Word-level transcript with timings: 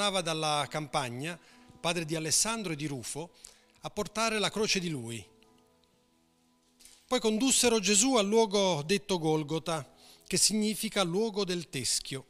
tornava 0.00 0.22
dalla 0.22 0.66
campagna, 0.70 1.38
padre 1.78 2.06
di 2.06 2.14
Alessandro 2.14 2.72
e 2.72 2.76
di 2.76 2.86
Rufo, 2.86 3.32
a 3.80 3.90
portare 3.90 4.38
la 4.38 4.50
croce 4.50 4.80
di 4.80 4.88
lui. 4.88 5.22
Poi 7.06 7.20
condussero 7.20 7.80
Gesù 7.80 8.16
al 8.16 8.26
luogo 8.26 8.82
detto 8.82 9.18
Golgota, 9.18 9.86
che 10.26 10.38
significa 10.38 11.02
luogo 11.02 11.44
del 11.44 11.68
teschio, 11.68 12.26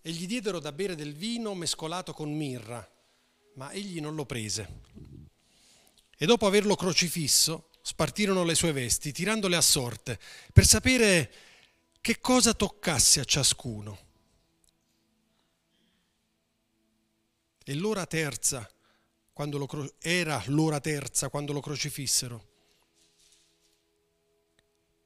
e 0.00 0.10
gli 0.10 0.26
diedero 0.26 0.58
da 0.58 0.72
bere 0.72 0.94
del 0.94 1.14
vino 1.14 1.54
mescolato 1.54 2.14
con 2.14 2.34
mirra, 2.34 2.88
ma 3.56 3.70
egli 3.72 4.00
non 4.00 4.14
lo 4.14 4.24
prese. 4.24 4.80
E 6.16 6.24
dopo 6.24 6.46
averlo 6.46 6.76
crocifisso, 6.76 7.68
spartirono 7.82 8.42
le 8.42 8.54
sue 8.54 8.72
vesti, 8.72 9.12
tirandole 9.12 9.56
a 9.56 9.60
sorte, 9.60 10.18
per 10.50 10.64
sapere 10.64 11.30
che 12.00 12.20
cosa 12.20 12.54
toccasse 12.54 13.20
a 13.20 13.24
ciascuno. 13.24 14.06
E 17.68 17.74
l'ora 17.74 18.06
terza, 18.06 18.66
quando 19.30 19.58
lo, 19.58 19.92
era 19.98 20.42
l'ora 20.46 20.80
terza 20.80 21.28
quando 21.28 21.52
lo 21.52 21.60
crocifissero. 21.60 22.46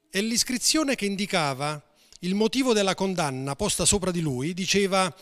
E 0.09 0.21
l'iscrizione 0.21 0.95
che 0.95 1.05
indicava 1.05 1.85
il 2.21 2.37
motivo 2.37 2.73
della 2.73 2.95
condanna 2.95 3.57
posta 3.57 3.85
sopra 3.85 4.13
di 4.13 4.21
lui 4.21 4.55
diceva 4.55 5.13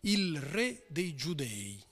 il 0.00 0.42
re 0.42 0.84
dei 0.88 1.14
giudei. 1.14 1.82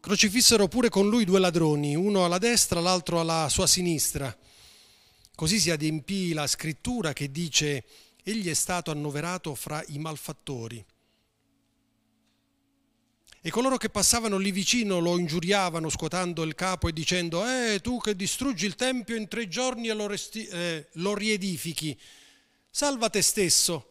Crocifissero 0.00 0.68
pure 0.68 0.90
con 0.90 1.08
lui 1.08 1.24
due 1.24 1.40
ladroni, 1.40 1.96
uno 1.96 2.26
alla 2.26 2.36
destra, 2.36 2.80
l'altro 2.80 3.18
alla 3.18 3.48
sua 3.48 3.66
sinistra. 3.66 4.36
Così 5.34 5.58
si 5.58 5.70
adempì 5.70 6.34
la 6.34 6.46
scrittura 6.46 7.14
che 7.14 7.30
dice 7.30 7.82
egli 8.22 8.50
è 8.50 8.54
stato 8.54 8.90
annoverato 8.90 9.54
fra 9.54 9.82
i 9.86 9.98
malfattori. 9.98 10.84
E 13.46 13.50
coloro 13.50 13.76
che 13.76 13.90
passavano 13.90 14.38
lì 14.38 14.50
vicino 14.52 15.00
lo 15.00 15.18
ingiuriavano 15.18 15.90
scuotando 15.90 16.44
il 16.44 16.54
capo 16.54 16.88
e 16.88 16.94
dicendo, 16.94 17.46
eh, 17.46 17.78
tu 17.82 18.00
che 18.00 18.16
distruggi 18.16 18.64
il 18.64 18.74
Tempio 18.74 19.16
in 19.16 19.28
tre 19.28 19.48
giorni 19.48 19.88
e 19.88 19.92
lo, 19.92 20.06
resti- 20.06 20.46
eh, 20.46 20.88
lo 20.92 21.14
riedifichi, 21.14 21.94
salva 22.70 23.10
te 23.10 23.20
stesso 23.20 23.90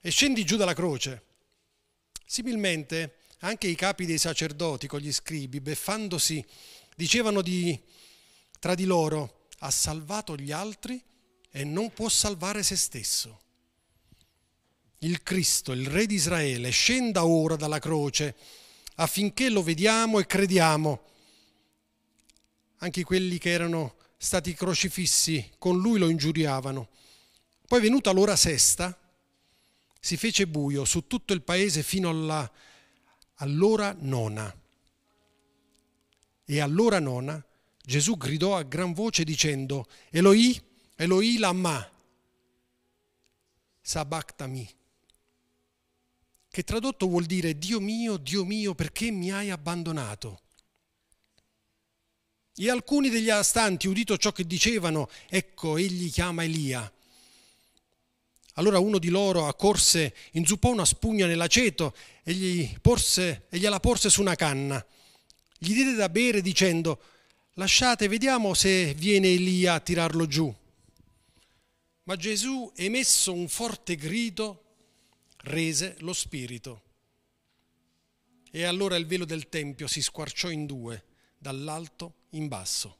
e 0.00 0.10
scendi 0.10 0.44
giù 0.44 0.56
dalla 0.56 0.74
croce. 0.74 1.22
Similmente 2.26 3.18
anche 3.38 3.68
i 3.68 3.76
capi 3.76 4.04
dei 4.04 4.18
sacerdoti 4.18 4.88
con 4.88 4.98
gli 4.98 5.12
scribi, 5.12 5.60
beffandosi, 5.60 6.44
dicevano 6.96 7.40
di, 7.40 7.80
tra 8.58 8.74
di 8.74 8.84
loro, 8.84 9.46
ha 9.60 9.70
salvato 9.70 10.34
gli 10.34 10.50
altri 10.50 11.00
e 11.52 11.62
non 11.62 11.92
può 11.92 12.08
salvare 12.08 12.64
se 12.64 12.74
stesso. 12.74 13.38
Il 14.98 15.22
Cristo, 15.22 15.70
il 15.70 15.86
Re 15.86 16.06
di 16.06 16.16
Israele, 16.16 16.70
scenda 16.70 17.24
ora 17.24 17.54
dalla 17.54 17.78
croce 17.78 18.34
affinché 19.00 19.48
lo 19.48 19.62
vediamo 19.62 20.18
e 20.18 20.26
crediamo. 20.26 21.02
Anche 22.78 23.04
quelli 23.04 23.38
che 23.38 23.50
erano 23.50 23.96
stati 24.16 24.54
crocifissi 24.54 25.52
con 25.58 25.78
lui 25.78 25.98
lo 25.98 26.08
ingiuriavano. 26.08 26.88
Poi 27.66 27.80
venuta 27.80 28.12
l'ora 28.12 28.36
sesta, 28.36 28.96
si 30.00 30.16
fece 30.16 30.46
buio 30.46 30.84
su 30.84 31.06
tutto 31.06 31.32
il 31.32 31.42
paese 31.42 31.82
fino 31.82 32.08
alla, 32.08 32.50
all'ora 33.36 33.94
nona. 33.98 34.54
E 36.44 36.60
all'ora 36.60 36.98
nona 36.98 37.44
Gesù 37.82 38.16
gridò 38.16 38.56
a 38.56 38.62
gran 38.62 38.92
voce 38.92 39.24
dicendo, 39.24 39.86
Eloi, 40.10 40.60
Eloi 40.96 41.36
lama, 41.38 41.90
sabachthami 43.80 44.76
che 46.58 46.64
tradotto 46.64 47.06
vuol 47.06 47.24
dire 47.24 47.56
Dio 47.56 47.78
mio, 47.78 48.16
Dio 48.16 48.44
mio, 48.44 48.74
perché 48.74 49.12
mi 49.12 49.30
hai 49.30 49.48
abbandonato? 49.48 50.40
E 52.56 52.68
alcuni 52.68 53.10
degli 53.10 53.30
astanti, 53.30 53.86
udito 53.86 54.16
ciò 54.16 54.32
che 54.32 54.44
dicevano, 54.44 55.08
ecco, 55.28 55.76
egli 55.76 56.10
chiama 56.10 56.42
Elia. 56.42 56.92
Allora 58.54 58.80
uno 58.80 58.98
di 58.98 59.08
loro 59.08 59.46
accorse, 59.46 60.12
inzuppò 60.32 60.72
una 60.72 60.84
spugna 60.84 61.26
nell'aceto 61.26 61.94
e, 62.24 62.32
gli 62.32 62.76
porse, 62.80 63.46
e 63.50 63.58
gliela 63.58 63.78
porse 63.78 64.10
su 64.10 64.20
una 64.20 64.34
canna. 64.34 64.84
Gli 65.58 65.74
diede 65.74 65.94
da 65.94 66.08
bere 66.08 66.42
dicendo, 66.42 67.00
lasciate, 67.52 68.08
vediamo 68.08 68.52
se 68.54 68.94
viene 68.94 69.28
Elia 69.28 69.74
a 69.74 69.80
tirarlo 69.80 70.26
giù. 70.26 70.52
Ma 72.02 72.16
Gesù, 72.16 72.72
emesso 72.74 73.32
un 73.32 73.46
forte 73.46 73.94
grido, 73.94 74.67
rese 75.38 75.96
lo 76.00 76.12
spirito. 76.12 76.82
E 78.50 78.64
allora 78.64 78.96
il 78.96 79.06
velo 79.06 79.24
del 79.24 79.48
Tempio 79.48 79.86
si 79.86 80.02
squarciò 80.02 80.50
in 80.50 80.66
due, 80.66 81.04
dall'alto 81.38 82.14
in 82.30 82.48
basso. 82.48 82.96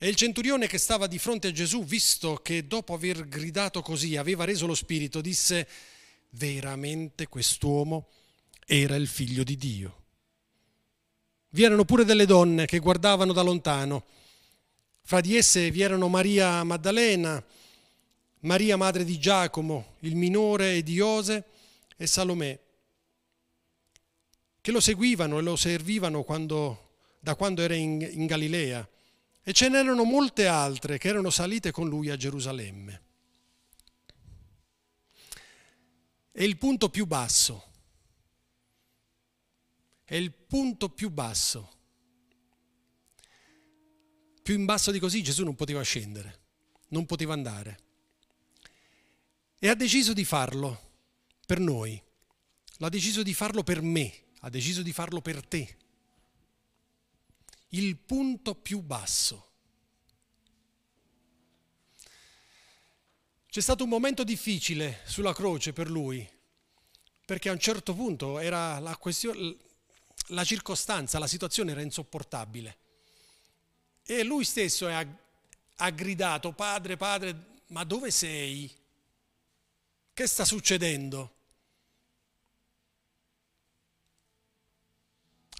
E 0.00 0.08
il 0.08 0.14
centurione 0.14 0.68
che 0.68 0.78
stava 0.78 1.08
di 1.08 1.18
fronte 1.18 1.48
a 1.48 1.52
Gesù, 1.52 1.84
visto 1.84 2.36
che 2.36 2.68
dopo 2.68 2.94
aver 2.94 3.26
gridato 3.26 3.82
così 3.82 4.16
aveva 4.16 4.44
reso 4.44 4.66
lo 4.66 4.76
spirito, 4.76 5.20
disse, 5.20 5.66
veramente 6.30 7.26
quest'uomo 7.26 8.08
era 8.64 8.94
il 8.94 9.08
figlio 9.08 9.42
di 9.42 9.56
Dio. 9.56 10.02
Vi 11.50 11.64
erano 11.64 11.84
pure 11.84 12.04
delle 12.04 12.26
donne 12.26 12.66
che 12.66 12.78
guardavano 12.78 13.32
da 13.32 13.42
lontano. 13.42 14.04
Fra 15.02 15.20
di 15.20 15.34
esse 15.34 15.70
vi 15.72 15.80
erano 15.80 16.06
Maria 16.08 16.62
Maddalena, 16.62 17.44
Maria 18.40 18.76
madre 18.76 19.04
di 19.04 19.18
Giacomo, 19.18 19.96
il 20.00 20.14
minore 20.14 20.76
e 20.76 20.82
di 20.82 20.92
Iose 20.92 21.44
e 21.96 22.06
Salomè, 22.06 22.58
che 24.60 24.70
lo 24.70 24.80
seguivano 24.80 25.38
e 25.38 25.42
lo 25.42 25.56
servivano 25.56 26.22
quando, 26.22 26.96
da 27.18 27.34
quando 27.34 27.62
era 27.62 27.74
in, 27.74 28.00
in 28.00 28.26
Galilea. 28.26 28.88
E 29.42 29.52
ce 29.52 29.68
n'erano 29.68 30.04
molte 30.04 30.46
altre 30.46 30.98
che 30.98 31.08
erano 31.08 31.30
salite 31.30 31.70
con 31.70 31.88
lui 31.88 32.10
a 32.10 32.16
Gerusalemme. 32.16 33.02
È 36.30 36.42
il 36.42 36.56
punto 36.58 36.90
più 36.90 37.06
basso. 37.06 37.64
È 40.04 40.14
il 40.14 40.32
punto 40.32 40.90
più 40.90 41.10
basso. 41.10 41.72
Più 44.42 44.54
in 44.54 44.64
basso 44.64 44.90
di 44.90 44.98
così 44.98 45.22
Gesù 45.22 45.44
non 45.44 45.56
poteva 45.56 45.82
scendere, 45.82 46.40
non 46.88 47.06
poteva 47.06 47.32
andare. 47.32 47.87
E 49.60 49.68
ha 49.68 49.74
deciso 49.74 50.12
di 50.12 50.24
farlo 50.24 50.86
per 51.44 51.58
noi, 51.58 52.00
l'ha 52.76 52.88
deciso 52.88 53.22
di 53.22 53.34
farlo 53.34 53.64
per 53.64 53.82
me, 53.82 54.26
ha 54.40 54.50
deciso 54.50 54.82
di 54.82 54.92
farlo 54.92 55.20
per 55.20 55.44
te. 55.44 55.76
Il 57.70 57.96
punto 57.96 58.54
più 58.54 58.80
basso. 58.80 59.46
C'è 63.50 63.60
stato 63.60 63.82
un 63.82 63.88
momento 63.88 64.22
difficile 64.22 65.00
sulla 65.06 65.34
croce 65.34 65.72
per 65.72 65.90
lui, 65.90 66.26
perché 67.26 67.48
a 67.48 67.52
un 67.52 67.58
certo 67.58 67.94
punto 67.94 68.38
era 68.38 68.78
la, 68.78 68.96
questione, 68.96 69.56
la 70.28 70.44
circostanza, 70.44 71.18
la 71.18 71.26
situazione 71.26 71.72
era 71.72 71.82
insopportabile. 71.82 72.78
E 74.04 74.22
lui 74.22 74.44
stesso 74.44 74.86
ha, 74.86 75.04
ha 75.76 75.90
gridato, 75.90 76.52
padre, 76.52 76.96
padre, 76.96 77.62
ma 77.68 77.82
dove 77.82 78.12
sei? 78.12 78.77
Che 80.18 80.26
sta 80.26 80.44
succedendo? 80.44 81.36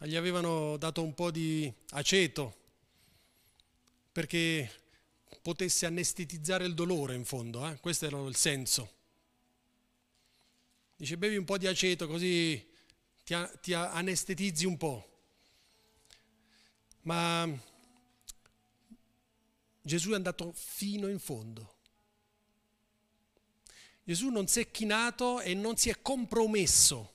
Gli 0.01 0.17
avevano 0.17 0.77
dato 0.77 1.01
un 1.01 1.15
po' 1.15 1.31
di 1.31 1.73
aceto 1.91 2.57
perché 4.11 4.69
potesse 5.43 5.87
anestetizzare 5.87 6.65
il 6.65 6.75
dolore 6.75 7.15
in 7.15 7.25
fondo, 7.25 7.69
eh? 7.69 7.79
questo 7.79 8.07
era 8.07 8.19
il 8.23 8.35
senso. 8.35 8.95
Dice 10.97 11.17
bevi 11.17 11.37
un 11.37 11.45
po' 11.45 11.57
di 11.57 11.69
aceto 11.69 12.09
così 12.09 12.69
ti, 13.23 13.37
ti 13.61 13.75
anestetizzi 13.75 14.67
un 14.67 14.77
po'. 14.77 15.21
Ma 17.03 17.49
Gesù 19.83 20.11
è 20.11 20.15
andato 20.17 20.51
fino 20.53 21.07
in 21.07 21.21
fondo. 21.21 21.77
Gesù 24.09 24.31
non 24.31 24.47
si 24.47 24.61
è 24.61 24.71
chinato 24.71 25.43
e 25.43 25.53
non 25.53 25.77
si 25.77 25.91
è 25.91 26.01
compromesso. 26.01 27.13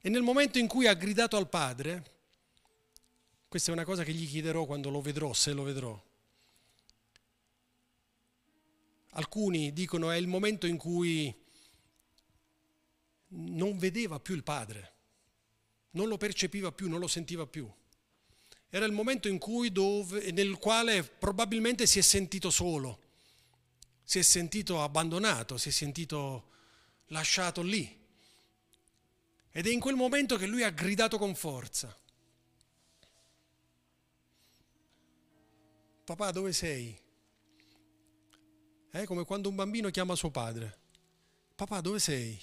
E 0.00 0.10
nel 0.10 0.20
momento 0.20 0.58
in 0.58 0.68
cui 0.68 0.86
ha 0.86 0.92
gridato 0.92 1.38
al 1.38 1.48
Padre, 1.48 2.18
questa 3.48 3.70
è 3.70 3.72
una 3.72 3.86
cosa 3.86 4.04
che 4.04 4.12
gli 4.12 4.28
chiederò 4.28 4.66
quando 4.66 4.90
lo 4.90 5.00
vedrò, 5.00 5.32
se 5.32 5.52
lo 5.52 5.62
vedrò. 5.62 5.98
Alcuni 9.12 9.72
dicono 9.72 10.10
è 10.10 10.18
il 10.18 10.26
momento 10.26 10.66
in 10.66 10.76
cui 10.76 11.34
non 13.28 13.78
vedeva 13.78 14.20
più 14.20 14.34
il 14.34 14.42
Padre, 14.42 14.92
non 15.92 16.08
lo 16.08 16.18
percepiva 16.18 16.70
più, 16.70 16.86
non 16.86 17.00
lo 17.00 17.08
sentiva 17.08 17.46
più. 17.46 17.66
Era 18.68 18.84
il 18.84 18.92
momento 18.92 19.26
in 19.26 19.38
cui 19.38 19.72
dove, 19.72 20.32
nel 20.32 20.58
quale 20.58 21.02
probabilmente 21.02 21.86
si 21.86 21.98
è 21.98 22.02
sentito 22.02 22.50
solo 22.50 23.06
si 24.08 24.20
è 24.20 24.22
sentito 24.22 24.82
abbandonato, 24.82 25.58
si 25.58 25.68
è 25.68 25.70
sentito 25.70 26.48
lasciato 27.08 27.60
lì. 27.60 28.06
Ed 29.50 29.66
è 29.66 29.70
in 29.70 29.80
quel 29.80 29.96
momento 29.96 30.38
che 30.38 30.46
lui 30.46 30.62
ha 30.62 30.70
gridato 30.70 31.18
con 31.18 31.34
forza. 31.34 31.94
Papà, 36.04 36.30
dove 36.30 36.54
sei? 36.54 36.98
È 38.88 39.04
come 39.04 39.26
quando 39.26 39.50
un 39.50 39.56
bambino 39.56 39.90
chiama 39.90 40.14
suo 40.14 40.30
padre. 40.30 40.78
Papà, 41.54 41.82
dove 41.82 41.98
sei? 41.98 42.42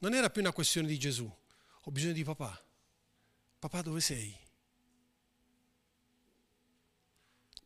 Non 0.00 0.12
era 0.12 0.28
più 0.28 0.40
una 0.40 0.52
questione 0.52 0.88
di 0.88 0.98
Gesù. 0.98 1.32
Ho 1.82 1.90
bisogno 1.92 2.14
di 2.14 2.24
papà. 2.24 2.60
Papà, 3.60 3.80
dove 3.80 4.00
sei? 4.00 4.36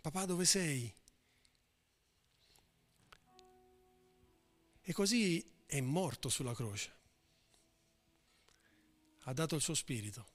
Papà, 0.03 0.27
dove 0.27 0.45
sei? 0.45 0.99
E 4.83 4.93
così 4.93 5.45
è 5.67 5.81
morto 5.81 6.29
sulla 6.29 6.55
croce. 6.55 6.99
Ha 9.25 9.33
dato 9.33 9.55
il 9.55 9.61
suo 9.61 9.75
spirito. 9.75 10.27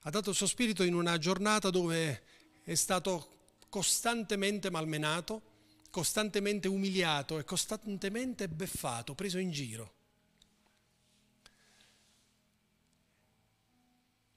Ha 0.00 0.10
dato 0.10 0.30
il 0.30 0.36
suo 0.36 0.46
spirito 0.46 0.82
in 0.82 0.94
una 0.94 1.18
giornata 1.18 1.70
dove 1.70 2.22
è 2.64 2.74
stato 2.74 3.54
costantemente 3.68 4.70
malmenato, 4.70 5.42
costantemente 5.90 6.68
umiliato 6.68 7.38
e 7.38 7.44
costantemente 7.44 8.48
beffato, 8.48 9.14
preso 9.14 9.38
in 9.38 9.50
giro. 9.50 9.94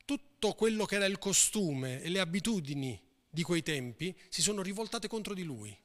Tutto 0.06 0.54
quello 0.54 0.86
che 0.86 0.96
era 0.96 1.06
il 1.06 1.18
costume 1.18 2.02
e 2.02 2.10
le 2.10 2.20
abitudini 2.20 3.02
di 3.30 3.42
quei 3.42 3.64
tempi 3.64 4.16
si 4.30 4.42
sono 4.42 4.62
rivoltate 4.62 5.08
contro 5.08 5.34
di 5.34 5.44
lui. 5.44 5.76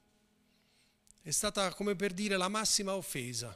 È 1.29 1.31
stata 1.31 1.71
come 1.75 1.95
per 1.95 2.11
dire 2.11 2.37
la 2.37 2.47
massima 2.47 2.95
offesa. 2.95 3.55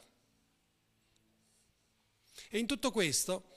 E 2.48 2.56
in 2.56 2.66
tutto 2.66 2.92
questo 2.92 3.50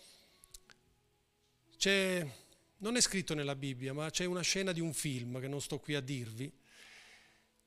non 2.77 2.95
è 2.95 2.99
scritto 2.99 3.35
nella 3.35 3.55
Bibbia, 3.55 3.93
ma 3.93 4.09
c'è 4.09 4.25
una 4.25 4.41
scena 4.41 4.71
di 4.71 4.79
un 4.79 4.91
film 4.91 5.39
che 5.39 5.47
non 5.47 5.61
sto 5.61 5.77
qui 5.77 5.93
a 5.93 6.01
dirvi. 6.01 6.51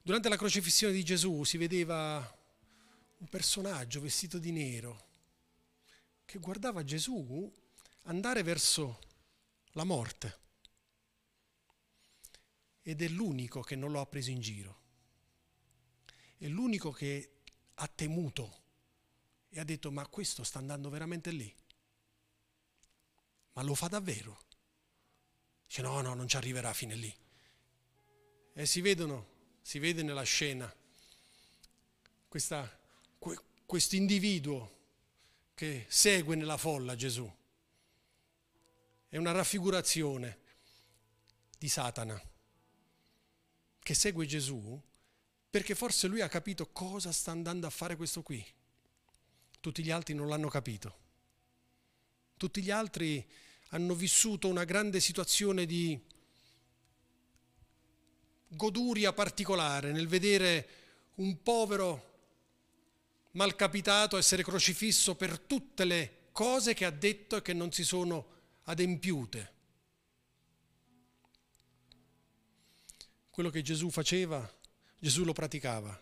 Durante 0.02 0.28
la 0.28 0.36
crocifissione 0.36 0.92
di 0.92 1.04
Gesù 1.04 1.44
si 1.44 1.56
vedeva 1.56 2.18
un 3.18 3.28
personaggio 3.28 4.00
vestito 4.00 4.38
di 4.38 4.50
nero 4.50 5.06
che 6.24 6.40
guardava 6.40 6.82
Gesù 6.82 7.48
andare 8.06 8.42
verso 8.42 8.98
la 9.74 9.84
morte 9.84 10.38
ed 12.82 13.02
è 13.02 13.06
l'unico 13.06 13.60
che 13.60 13.76
non 13.76 13.92
lo 13.92 14.00
ha 14.00 14.06
preso 14.06 14.30
in 14.30 14.40
giro, 14.40 14.79
è 16.40 16.48
l'unico 16.48 16.90
che 16.90 17.40
ha 17.74 17.86
temuto 17.86 18.62
e 19.50 19.60
ha 19.60 19.64
detto 19.64 19.90
ma 19.90 20.06
questo 20.06 20.42
sta 20.42 20.58
andando 20.58 20.88
veramente 20.88 21.30
lì, 21.30 21.54
ma 23.52 23.62
lo 23.62 23.74
fa 23.74 23.88
davvero? 23.88 24.40
Dice 25.66 25.82
no, 25.82 26.00
no, 26.00 26.14
non 26.14 26.26
ci 26.26 26.36
arriverà 26.36 26.72
fino 26.72 26.94
lì. 26.94 27.14
E 28.54 28.64
si 28.64 28.80
vedono, 28.80 29.58
si 29.60 29.78
vede 29.78 30.02
nella 30.02 30.22
scena 30.22 30.74
questo 32.26 33.96
individuo 33.96 34.78
che 35.54 35.84
segue 35.88 36.36
nella 36.36 36.56
folla 36.56 36.96
Gesù. 36.96 37.30
È 39.08 39.16
una 39.18 39.32
raffigurazione 39.32 40.38
di 41.58 41.68
Satana 41.68 42.18
che 43.78 43.94
segue 43.94 44.24
Gesù 44.24 44.82
perché 45.50 45.74
forse 45.74 46.06
lui 46.06 46.20
ha 46.20 46.28
capito 46.28 46.68
cosa 46.70 47.10
sta 47.10 47.32
andando 47.32 47.66
a 47.66 47.70
fare 47.70 47.96
questo 47.96 48.22
qui. 48.22 48.44
Tutti 49.60 49.82
gli 49.82 49.90
altri 49.90 50.14
non 50.14 50.28
l'hanno 50.28 50.48
capito. 50.48 50.98
Tutti 52.36 52.62
gli 52.62 52.70
altri 52.70 53.28
hanno 53.70 53.94
vissuto 53.94 54.48
una 54.48 54.64
grande 54.64 55.00
situazione 55.00 55.66
di 55.66 56.00
goduria 58.46 59.12
particolare 59.12 59.92
nel 59.92 60.08
vedere 60.08 60.68
un 61.16 61.42
povero 61.42 62.08
malcapitato 63.32 64.16
essere 64.16 64.42
crocifisso 64.42 65.14
per 65.14 65.38
tutte 65.38 65.84
le 65.84 66.28
cose 66.32 66.74
che 66.74 66.84
ha 66.84 66.90
detto 66.90 67.36
e 67.36 67.42
che 67.42 67.52
non 67.52 67.70
si 67.72 67.84
sono 67.84 68.38
adempiute. 68.64 69.52
Quello 73.30 73.50
che 73.50 73.62
Gesù 73.62 73.90
faceva, 73.90 74.50
Gesù 75.00 75.24
lo 75.24 75.32
praticava. 75.32 75.98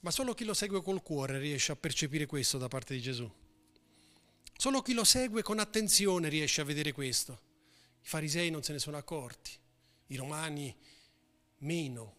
Ma 0.00 0.10
solo 0.10 0.32
chi 0.32 0.44
lo 0.44 0.54
segue 0.54 0.80
col 0.80 1.02
cuore 1.02 1.38
riesce 1.38 1.72
a 1.72 1.76
percepire 1.76 2.24
questo 2.26 2.56
da 2.56 2.68
parte 2.68 2.94
di 2.94 3.00
Gesù. 3.00 3.28
Solo 4.56 4.80
chi 4.80 4.92
lo 4.92 5.02
segue 5.02 5.42
con 5.42 5.58
attenzione 5.58 6.28
riesce 6.28 6.60
a 6.60 6.64
vedere 6.64 6.92
questo. 6.92 7.40
I 8.00 8.06
farisei 8.06 8.48
non 8.50 8.62
se 8.62 8.72
ne 8.72 8.78
sono 8.78 8.96
accorti, 8.96 9.50
i 10.06 10.16
romani 10.16 10.74
meno, 11.58 12.16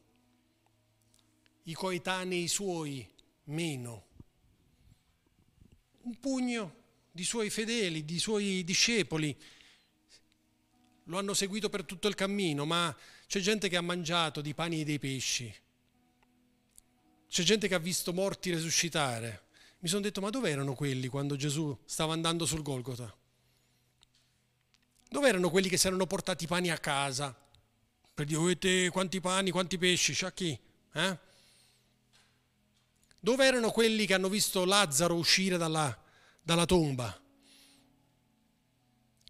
i 1.64 1.74
coetanei 1.74 2.50
suoi 2.50 3.10
meno. 3.46 4.08
Un 6.02 6.20
pugno 6.20 6.84
di 7.12 7.24
suoi 7.24 7.50
fedeli, 7.50 8.04
di 8.04 8.20
suoi 8.20 8.64
discepoli 8.66 9.36
lo 11.06 11.18
hanno 11.18 11.34
seguito 11.34 11.70
per 11.70 11.84
tutto 11.84 12.08
il 12.08 12.16
cammino, 12.16 12.66
ma 12.66 12.96
c'è 13.28 13.40
gente 13.40 13.70
che 13.70 13.78
ha 13.78 13.82
mangiato 13.82 14.42
di 14.42 14.54
pani 14.54 14.82
e 14.82 14.86
dei 14.86 15.00
pesci. 15.00 15.54
C'è 17.28 17.44
gente 17.44 17.68
che 17.68 17.76
ha 17.76 17.80
visto 17.80 18.14
morti 18.14 18.52
resuscitare 18.52 19.46
mi 19.86 19.92
sono 19.92 20.02
detto, 20.02 20.20
ma 20.20 20.32
dove 20.32 20.50
erano 20.50 20.74
quelli 20.74 21.08
quando 21.10 21.36
Gesù 21.36 21.78
stava 21.86 22.14
andando 22.14 22.48
sul 22.48 22.64
Golgota? 22.64 23.16
Dove 25.08 25.28
erano 25.28 25.52
quelli 25.52 25.70
che 25.70 25.78
si 25.78 25.86
erano 25.86 26.08
portati 26.08 26.46
i 26.46 26.48
pani 26.48 26.72
a 26.72 26.80
casa? 26.80 27.38
Per 28.16 28.26
dire, 28.26 28.40
avete 28.40 28.90
quanti 28.90 29.22
pani, 29.22 29.52
quanti 29.52 29.78
pesci, 29.78 30.14
c'ha 30.16 30.32
chi? 30.32 30.60
Eh? 30.92 31.20
Dove 33.20 33.46
erano 33.46 33.70
quelli 33.70 34.08
che 34.08 34.16
hanno 34.16 34.28
visto 34.28 34.66
Lazzaro 34.66 35.14
uscire 35.14 35.56
dalla, 35.56 35.96
dalla 36.42 36.66
tomba? 36.66 37.22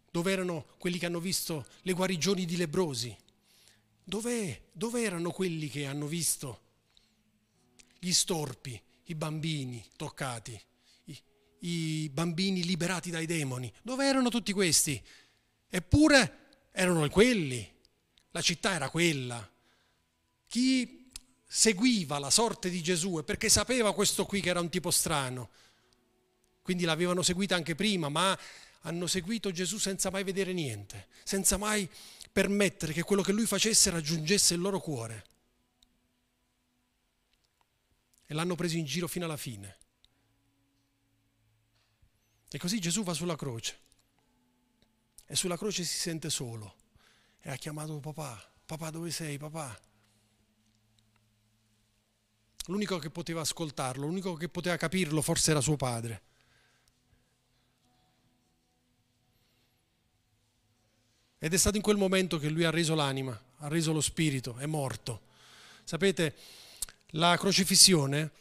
Dove 0.09 0.31
erano 0.31 0.67
quelli 0.77 0.97
che 0.97 1.05
hanno 1.05 1.19
visto 1.19 1.65
le 1.81 1.91
guarigioni 1.91 2.45
di 2.45 2.55
lebrosi? 2.55 3.13
Dove, 4.07 4.69
dove 4.71 5.01
erano 5.01 5.31
quelli 5.31 5.67
che 5.67 5.85
hanno 5.85 6.05
visto 6.05 6.61
gli 7.99 8.13
storpi, 8.13 8.79
i 9.05 9.15
bambini 9.15 9.83
toccati, 9.95 10.59
i, 11.05 11.21
i 11.61 12.09
bambini 12.09 12.63
liberati 12.63 13.09
dai 13.09 13.25
demoni. 13.25 13.71
Dove 13.81 14.05
erano 14.05 14.29
tutti 14.29 14.53
questi? 14.53 15.01
Eppure 15.67 16.67
erano 16.71 17.09
quelli, 17.09 17.67
la 18.29 18.41
città 18.41 18.73
era 18.73 18.89
quella. 18.89 19.51
Chi 20.47 21.09
seguiva 21.47 22.19
la 22.19 22.29
sorte 22.29 22.69
di 22.69 22.83
Gesù 22.83 23.17
è 23.17 23.23
perché 23.23 23.49
sapeva 23.49 23.93
questo 23.93 24.25
qui 24.25 24.39
che 24.39 24.49
era 24.49 24.59
un 24.59 24.69
tipo 24.69 24.91
strano. 24.91 25.49
Quindi 26.61 26.83
l'avevano 26.83 27.23
seguita 27.23 27.55
anche 27.55 27.73
prima, 27.73 28.09
ma 28.09 28.37
hanno 28.81 29.07
seguito 29.07 29.51
Gesù 29.51 29.77
senza 29.77 30.11
mai 30.11 30.23
vedere 30.23 30.53
niente, 30.53 31.07
senza 31.23 31.57
mai 31.57 31.89
permettere 32.35 32.91
che 32.91 33.03
quello 33.03 33.21
che 33.21 33.31
lui 33.31 33.45
facesse 33.45 33.89
raggiungesse 33.89 34.55
il 34.55 34.59
loro 34.59 34.81
cuore 34.81 35.25
e 38.25 38.33
l'hanno 38.33 38.55
preso 38.55 38.75
in 38.75 38.83
giro 38.83 39.07
fino 39.07 39.23
alla 39.23 39.37
fine. 39.37 39.77
E 42.49 42.57
così 42.57 42.81
Gesù 42.81 43.03
va 43.03 43.13
sulla 43.13 43.37
croce 43.37 43.79
e 45.25 45.33
sulla 45.33 45.55
croce 45.55 45.85
si 45.85 45.97
sente 45.97 46.29
solo 46.29 46.75
e 47.39 47.51
ha 47.51 47.55
chiamato 47.55 47.97
papà, 48.01 48.51
papà 48.65 48.89
dove 48.89 49.11
sei 49.11 49.37
papà? 49.37 49.79
L'unico 52.65 52.97
che 52.97 53.11
poteva 53.11 53.39
ascoltarlo, 53.39 54.07
l'unico 54.07 54.33
che 54.33 54.49
poteva 54.49 54.75
capirlo 54.75 55.21
forse 55.21 55.51
era 55.51 55.61
suo 55.61 55.77
padre. 55.77 56.23
Ed 61.45 61.53
è 61.53 61.57
stato 61.57 61.75
in 61.75 61.83
quel 61.83 61.95
momento 61.95 62.39
che 62.39 62.49
lui 62.49 62.63
ha 62.63 62.71
reso 62.71 62.95
l'anima, 62.95 63.39
ha 63.57 63.67
reso 63.67 63.93
lo 63.93 64.01
spirito, 64.01 64.55
è 64.57 64.65
morto. 64.65 65.21
Sapete, 65.83 66.35
la 67.09 67.37
crocifissione 67.37 68.31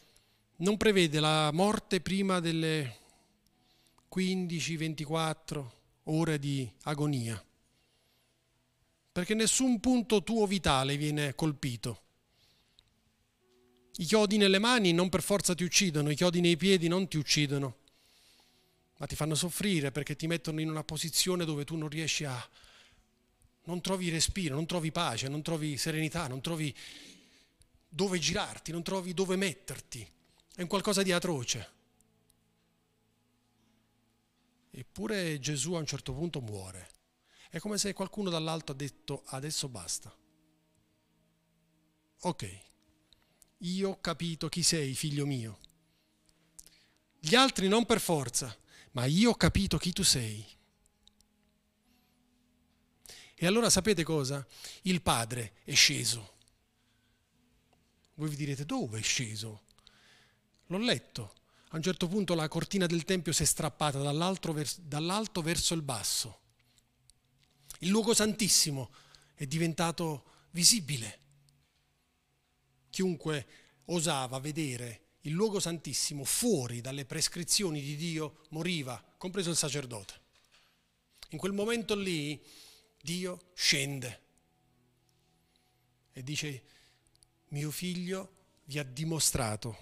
non 0.55 0.75
prevede 0.75 1.19
la 1.19 1.51
morte 1.51 2.01
prima 2.01 2.39
delle 2.39 2.97
15-24 4.11 5.65
ore 6.05 6.39
di 6.39 6.67
agonia, 6.85 7.39
perché 9.11 9.35
nessun 9.35 9.79
punto 9.79 10.23
tuo 10.23 10.47
vitale 10.47 10.97
viene 10.97 11.35
colpito. 11.35 12.01
I 13.97 14.05
chiodi 14.05 14.37
nelle 14.37 14.57
mani 14.57 14.93
non 14.93 15.09
per 15.09 15.21
forza 15.21 15.53
ti 15.53 15.63
uccidono, 15.63 16.09
i 16.09 16.15
chiodi 16.15 16.41
nei 16.41 16.57
piedi 16.57 16.87
non 16.87 17.07
ti 17.07 17.17
uccidono, 17.17 17.75
ma 18.97 19.05
ti 19.05 19.15
fanno 19.15 19.35
soffrire 19.35 19.91
perché 19.91 20.15
ti 20.15 20.25
mettono 20.25 20.59
in 20.59 20.71
una 20.71 20.83
posizione 20.83 21.45
dove 21.45 21.65
tu 21.65 21.75
non 21.75 21.87
riesci 21.87 22.25
a 22.25 22.49
non 23.65 23.81
trovi 23.81 24.09
respiro, 24.09 24.55
non 24.55 24.65
trovi 24.65 24.91
pace, 24.91 25.27
non 25.27 25.41
trovi 25.41 25.77
serenità, 25.77 26.27
non 26.27 26.41
trovi 26.41 26.73
dove 27.87 28.19
girarti, 28.19 28.71
non 28.71 28.83
trovi 28.83 29.13
dove 29.13 29.35
metterti. 29.35 30.07
È 30.55 30.61
un 30.61 30.67
qualcosa 30.67 31.03
di 31.03 31.11
atroce. 31.11 31.73
Eppure 34.71 35.39
Gesù 35.39 35.73
a 35.73 35.79
un 35.79 35.85
certo 35.85 36.13
punto 36.13 36.41
muore. 36.41 36.89
È 37.49 37.59
come 37.59 37.77
se 37.77 37.93
qualcuno 37.93 38.29
dall'alto 38.29 38.73
ha 38.73 38.75
detto 38.75 39.23
adesso 39.27 39.69
basta. 39.69 40.13
Ok, 42.21 42.59
io 43.59 43.89
ho 43.89 44.01
capito 44.01 44.49
chi 44.49 44.63
sei, 44.63 44.93
figlio 44.93 45.25
mio. 45.25 45.59
Gli 47.19 47.35
altri 47.35 47.67
non 47.67 47.85
per 47.85 48.01
forza, 48.01 48.55
ma 48.91 49.05
io 49.05 49.31
ho 49.31 49.35
capito 49.35 49.77
chi 49.77 49.93
tu 49.93 50.03
sei. 50.03 50.45
E 53.35 53.45
allora 53.45 53.69
sapete 53.69 54.03
cosa? 54.03 54.45
Il 54.83 55.01
padre 55.01 55.55
è 55.65 55.73
sceso. 55.73 56.33
Voi 58.15 58.29
vi 58.29 58.37
direte 58.37 58.65
dove 58.65 58.99
è 58.99 59.01
sceso? 59.01 59.63
L'ho 60.67 60.77
letto. 60.77 61.33
A 61.69 61.75
un 61.75 61.83
certo 61.83 62.07
punto 62.07 62.33
la 62.33 62.47
cortina 62.47 62.85
del 62.85 63.03
Tempio 63.03 63.33
si 63.33 63.43
è 63.43 63.45
strappata 63.45 63.99
dall'alto 63.99 65.41
verso 65.41 65.73
il 65.73 65.81
basso. 65.81 66.39
Il 67.79 67.89
luogo 67.89 68.13
santissimo 68.13 68.89
è 69.33 69.45
diventato 69.45 70.23
visibile. 70.51 71.19
Chiunque 72.89 73.47
osava 73.85 74.39
vedere 74.39 75.01
il 75.21 75.33
luogo 75.33 75.59
santissimo 75.59 76.23
fuori 76.23 76.79
dalle 76.79 77.03
prescrizioni 77.03 77.81
di 77.81 77.97
Dio 77.97 78.45
moriva, 78.51 79.03
compreso 79.17 79.49
il 79.49 79.57
sacerdote. 79.57 80.13
In 81.29 81.37
quel 81.37 81.51
momento 81.51 81.95
lì 81.95 82.41
Dio 83.05 83.51
scende 83.53 84.21
e 86.11 86.23
dice, 86.23 86.63
mio 87.49 87.69
figlio 87.69 88.33
vi 88.63 88.79
ha 88.79 88.83
dimostrato 88.83 89.77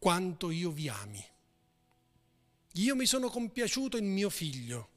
quanto 0.00 0.50
io 0.50 0.72
vi 0.72 0.88
ami. 0.88 1.24
Io 2.72 2.96
mi 2.96 3.06
sono 3.06 3.30
compiaciuto 3.30 3.96
in 3.96 4.12
mio 4.12 4.30
figlio. 4.30 4.88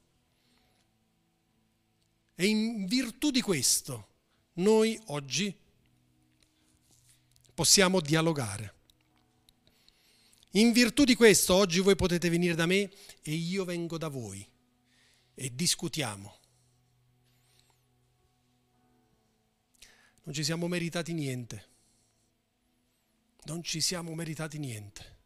E 2.34 2.46
in 2.46 2.86
virtù 2.86 3.30
di 3.30 3.40
questo 3.40 4.08
noi 4.54 5.00
oggi 5.06 5.56
possiamo 7.54 8.00
dialogare. 8.00 8.74
In 10.52 10.72
virtù 10.72 11.04
di 11.04 11.14
questo 11.14 11.54
oggi 11.54 11.78
voi 11.78 11.94
potete 11.94 12.28
venire 12.28 12.56
da 12.56 12.66
me 12.66 12.90
e 13.22 13.32
io 13.32 13.64
vengo 13.64 13.96
da 13.96 14.08
voi 14.08 14.44
e 15.34 15.54
discutiamo. 15.54 16.37
Non 20.28 20.36
ci 20.36 20.44
siamo 20.44 20.68
meritati 20.68 21.14
niente 21.14 21.76
non 23.48 23.62
ci 23.62 23.80
siamo 23.80 24.14
meritati 24.14 24.58
niente. 24.58 25.16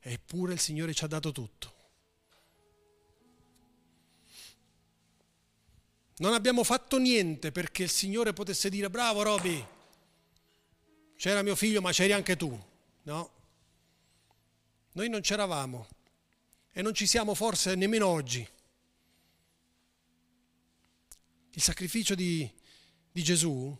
Eppure 0.00 0.52
il 0.52 0.60
Signore 0.60 0.94
ci 0.94 1.04
ha 1.04 1.08
dato 1.08 1.32
tutto. 1.32 1.74
Non 6.18 6.32
abbiamo 6.32 6.64
fatto 6.64 6.98
niente 6.98 7.50
perché 7.50 7.82
il 7.82 7.90
Signore 7.90 8.32
potesse 8.32 8.70
dire 8.70 8.88
bravo 8.88 9.22
Roby, 9.22 9.66
c'era 11.16 11.42
mio 11.42 11.56
figlio 11.56 11.80
ma 11.80 11.92
c'eri 11.92 12.12
anche 12.12 12.36
tu. 12.36 12.58
No, 13.02 13.30
noi 14.92 15.08
non 15.08 15.20
c'eravamo 15.20 15.86
e 16.72 16.82
non 16.82 16.94
ci 16.94 17.06
siamo 17.06 17.34
forse 17.34 17.74
nemmeno 17.74 18.06
oggi. 18.06 18.46
Il 21.50 21.62
sacrificio 21.62 22.14
di, 22.14 22.50
di 23.16 23.22
Gesù 23.22 23.74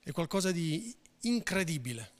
è 0.00 0.10
qualcosa 0.10 0.52
di 0.52 0.96
incredibile. 1.20 2.14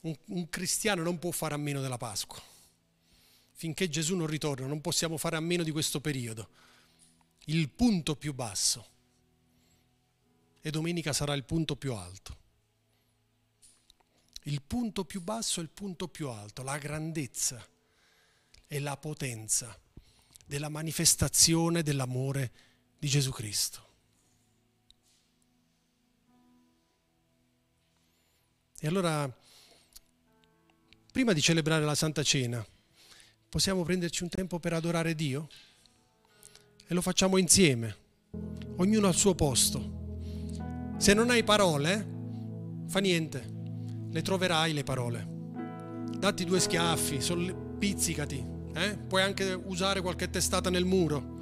Un, 0.00 0.16
un, 0.28 0.48
cristiano 0.48 1.02
non 1.02 1.18
può 1.18 1.32
fare 1.32 1.52
a 1.52 1.58
meno 1.58 1.82
della 1.82 1.98
Pasqua. 1.98 2.42
Finché 3.52 3.90
Gesù 3.90 4.16
non 4.16 4.26
ritorna 4.26 4.66
non 4.66 4.80
possiamo 4.80 5.18
fare 5.18 5.36
a 5.36 5.40
meno 5.40 5.62
di 5.62 5.70
questo 5.70 6.00
periodo. 6.00 6.48
Il 7.44 7.68
punto 7.68 8.16
più 8.16 8.32
basso. 8.32 8.88
E 10.62 10.70
domenica 10.70 11.12
sarà 11.12 11.34
il 11.34 11.44
punto 11.44 11.76
più 11.76 11.92
alto. 11.92 12.38
Il 14.44 14.62
punto 14.62 15.04
più 15.04 15.20
basso 15.20 15.60
e 15.60 15.64
il 15.64 15.68
punto 15.68 16.08
più 16.08 16.30
alto, 16.30 16.62
la 16.62 16.78
grandezza 16.78 17.62
e 18.66 18.78
la 18.80 18.96
potenza 18.96 19.78
della 20.50 20.68
manifestazione 20.68 21.84
dell'amore 21.84 22.50
di 22.98 23.06
Gesù 23.06 23.30
Cristo. 23.30 23.86
E 28.80 28.86
allora, 28.88 29.32
prima 31.12 31.32
di 31.32 31.40
celebrare 31.40 31.84
la 31.84 31.94
Santa 31.94 32.24
Cena, 32.24 32.66
possiamo 33.48 33.84
prenderci 33.84 34.24
un 34.24 34.28
tempo 34.28 34.58
per 34.58 34.72
adorare 34.72 35.14
Dio? 35.14 35.48
E 36.84 36.94
lo 36.94 37.00
facciamo 37.00 37.36
insieme, 37.36 37.96
ognuno 38.78 39.06
al 39.06 39.14
suo 39.14 39.36
posto. 39.36 40.96
Se 40.96 41.14
non 41.14 41.30
hai 41.30 41.44
parole, 41.44 42.08
fa 42.88 42.98
niente, 42.98 43.48
le 44.10 44.22
troverai 44.22 44.72
le 44.72 44.82
parole. 44.82 45.28
Datti 46.18 46.44
due 46.44 46.58
schiaffi, 46.58 47.20
pizzicati, 47.78 48.58
eh? 48.74 48.96
puoi 48.96 49.22
anche 49.22 49.52
usare 49.52 50.00
qualche 50.00 50.30
testata 50.30 50.70
nel 50.70 50.84
muro. 50.84 51.38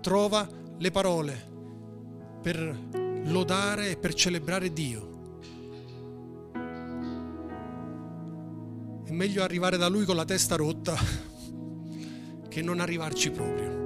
Trova 0.00 0.48
le 0.78 0.90
parole 0.90 1.48
per 2.42 2.58
lodare 3.24 3.90
e 3.90 3.96
per 3.96 4.14
celebrare 4.14 4.72
Dio. 4.72 5.08
È 9.04 9.10
meglio 9.10 9.42
arrivare 9.42 9.76
da 9.76 9.88
lui 9.88 10.04
con 10.04 10.16
la 10.16 10.24
testa 10.24 10.56
rotta 10.56 10.96
che 12.48 12.62
non 12.62 12.80
arrivarci 12.80 13.30
proprio. 13.30 13.78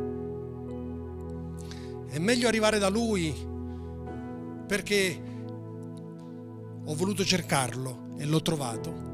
È 2.08 2.18
meglio 2.18 2.46
arrivare 2.46 2.78
da 2.78 2.88
lui 2.88 3.34
perché 4.66 5.20
ho 6.84 6.94
voluto 6.94 7.24
cercarlo 7.24 8.14
e 8.18 8.26
l'ho 8.26 8.42
trovato, 8.42 9.13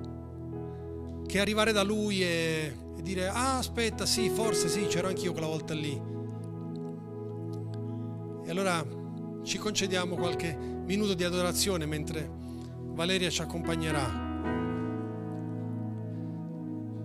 che 1.30 1.38
arrivare 1.38 1.70
da 1.70 1.84
lui 1.84 2.22
e, 2.24 2.74
e 2.96 3.02
dire 3.02 3.28
ah 3.28 3.58
aspetta 3.58 4.04
sì 4.04 4.28
forse 4.28 4.68
sì 4.68 4.86
c'ero 4.86 5.06
anch'io 5.06 5.30
quella 5.30 5.46
volta 5.46 5.74
lì. 5.74 5.98
E 8.44 8.50
allora 8.50 8.84
ci 9.44 9.56
concediamo 9.56 10.16
qualche 10.16 10.52
minuto 10.56 11.14
di 11.14 11.22
adorazione 11.22 11.86
mentre 11.86 12.28
Valeria 12.94 13.30
ci 13.30 13.42
accompagnerà. 13.42 14.28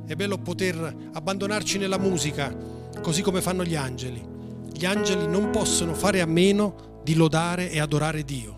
È 0.07 0.15
bello 0.15 0.37
poter 0.39 1.09
abbandonarci 1.13 1.77
nella 1.77 1.99
musica, 1.99 2.53
così 3.01 3.21
come 3.21 3.41
fanno 3.41 3.63
gli 3.63 3.75
angeli. 3.75 4.33
Gli 4.73 4.85
angeli 4.85 5.27
non 5.27 5.51
possono 5.51 5.93
fare 5.93 6.21
a 6.21 6.25
meno 6.25 7.01
di 7.03 7.13
lodare 7.13 7.69
e 7.69 7.79
adorare 7.79 8.23
Dio. 8.23 8.54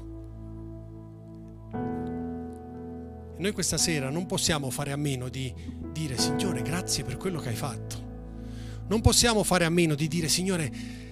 E 3.38 3.42
noi 3.42 3.52
questa 3.52 3.78
sera 3.78 4.10
non 4.10 4.26
possiamo 4.26 4.72
fare 4.72 4.92
a 4.92 4.96
meno 4.96 5.30
di 5.30 5.54
dire 5.92 6.18
Signore 6.18 6.64
grazie 6.64 7.04
per 7.04 7.18
quello 7.18 7.40
che 7.40 7.50
hai 7.50 7.56
fatto. 7.56 8.06
Non 8.88 9.00
possiamo 9.02 9.44
fare 9.44 9.64
a 9.64 9.70
meno 9.70 9.94
di 9.94 10.08
dire 10.08 10.28
Signore 10.28 11.06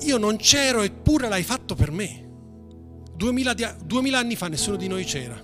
io 0.00 0.18
non 0.18 0.36
c'ero 0.36 0.82
eppure 0.82 1.28
l'hai 1.28 1.42
fatto 1.42 1.74
per 1.74 1.90
me. 1.90 2.24
Duemila, 3.14 3.54
duemila 3.54 4.18
anni 4.18 4.36
fa 4.36 4.48
nessuno 4.48 4.76
di 4.76 4.88
noi 4.88 5.04
c'era. 5.04 5.38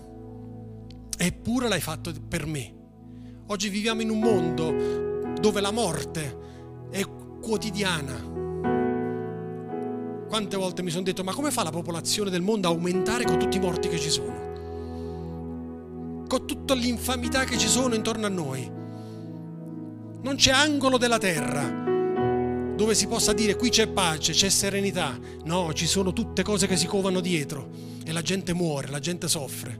Eppure 1.18 1.68
l'hai 1.68 1.80
fatto 1.80 2.12
per 2.28 2.46
me. 2.46 2.74
Oggi 3.48 3.68
viviamo 3.68 4.00
in 4.00 4.10
un 4.10 4.20
mondo 4.20 5.34
dove 5.38 5.60
la 5.60 5.70
morte 5.70 6.38
è 6.90 7.04
quotidiana. 7.40 8.30
Quante 10.28 10.56
volte 10.56 10.82
mi 10.82 10.90
sono 10.90 11.02
detto, 11.02 11.22
ma 11.24 11.34
come 11.34 11.50
fa 11.50 11.62
la 11.62 11.70
popolazione 11.70 12.30
del 12.30 12.40
mondo 12.40 12.68
a 12.68 12.70
aumentare 12.70 13.24
con 13.24 13.38
tutti 13.38 13.58
i 13.58 13.60
morti 13.60 13.88
che 13.88 13.98
ci 13.98 14.08
sono? 14.08 14.51
Con 16.32 16.46
tutta 16.46 16.72
l'infamità 16.72 17.44
che 17.44 17.58
ci 17.58 17.68
sono 17.68 17.94
intorno 17.94 18.24
a 18.24 18.30
noi. 18.30 18.66
Non 20.22 20.34
c'è 20.34 20.50
angolo 20.50 20.96
della 20.96 21.18
terra 21.18 21.60
dove 22.74 22.94
si 22.94 23.06
possa 23.06 23.34
dire 23.34 23.54
qui 23.54 23.68
c'è 23.68 23.86
pace, 23.86 24.32
c'è 24.32 24.48
serenità. 24.48 25.14
No, 25.44 25.74
ci 25.74 25.86
sono 25.86 26.14
tutte 26.14 26.42
cose 26.42 26.66
che 26.66 26.78
si 26.78 26.86
covano 26.86 27.20
dietro 27.20 27.68
e 28.02 28.12
la 28.12 28.22
gente 28.22 28.54
muore, 28.54 28.88
la 28.88 28.98
gente 28.98 29.28
soffre. 29.28 29.78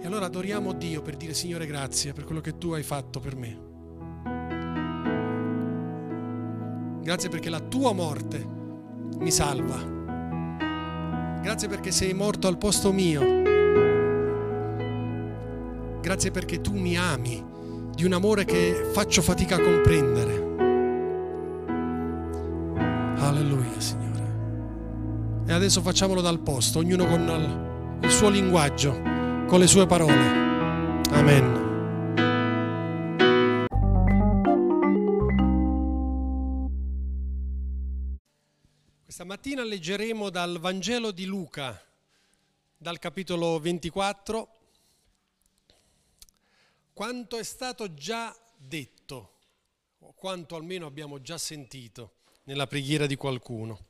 E 0.00 0.06
allora 0.06 0.26
adoriamo 0.26 0.74
Dio 0.74 1.02
per 1.02 1.16
dire 1.16 1.34
Signore 1.34 1.66
grazie 1.66 2.12
per 2.12 2.22
quello 2.22 2.40
che 2.40 2.56
tu 2.56 2.70
hai 2.70 2.84
fatto 2.84 3.18
per 3.18 3.34
me. 3.34 3.58
Grazie 7.02 7.28
perché 7.28 7.50
la 7.50 7.58
tua 7.58 7.92
morte 7.92 8.48
mi 9.18 9.32
salva. 9.32 9.82
Grazie 11.42 11.66
perché 11.66 11.90
sei 11.90 12.14
morto 12.14 12.46
al 12.46 12.58
posto 12.58 12.92
mio. 12.92 13.53
Grazie 16.04 16.30
perché 16.30 16.60
tu 16.60 16.74
mi 16.74 16.98
ami 16.98 17.42
di 17.94 18.04
un 18.04 18.12
amore 18.12 18.44
che 18.44 18.90
faccio 18.92 19.22
fatica 19.22 19.56
a 19.56 19.60
comprendere. 19.62 20.34
Alleluia, 23.16 23.80
Signore. 23.80 25.46
E 25.46 25.52
adesso 25.54 25.80
facciamolo 25.80 26.20
dal 26.20 26.40
posto, 26.40 26.80
ognuno 26.80 27.06
con 27.06 27.98
il 28.02 28.10
suo 28.10 28.28
linguaggio, 28.28 28.92
con 29.46 29.58
le 29.58 29.66
sue 29.66 29.86
parole. 29.86 31.00
Amen. 31.12 31.62
Questa 39.04 39.24
mattina 39.24 39.64
leggeremo 39.64 40.28
dal 40.28 40.58
Vangelo 40.60 41.12
di 41.12 41.24
Luca, 41.24 41.82
dal 42.76 42.98
capitolo 42.98 43.58
24, 43.58 44.48
quanto 46.94 47.36
è 47.38 47.42
stato 47.42 47.92
già 47.92 48.34
detto, 48.56 49.32
o 49.98 50.14
quanto 50.14 50.54
almeno 50.54 50.86
abbiamo 50.86 51.20
già 51.20 51.36
sentito 51.36 52.18
nella 52.44 52.68
preghiera 52.68 53.06
di 53.06 53.16
qualcuno. 53.16 53.86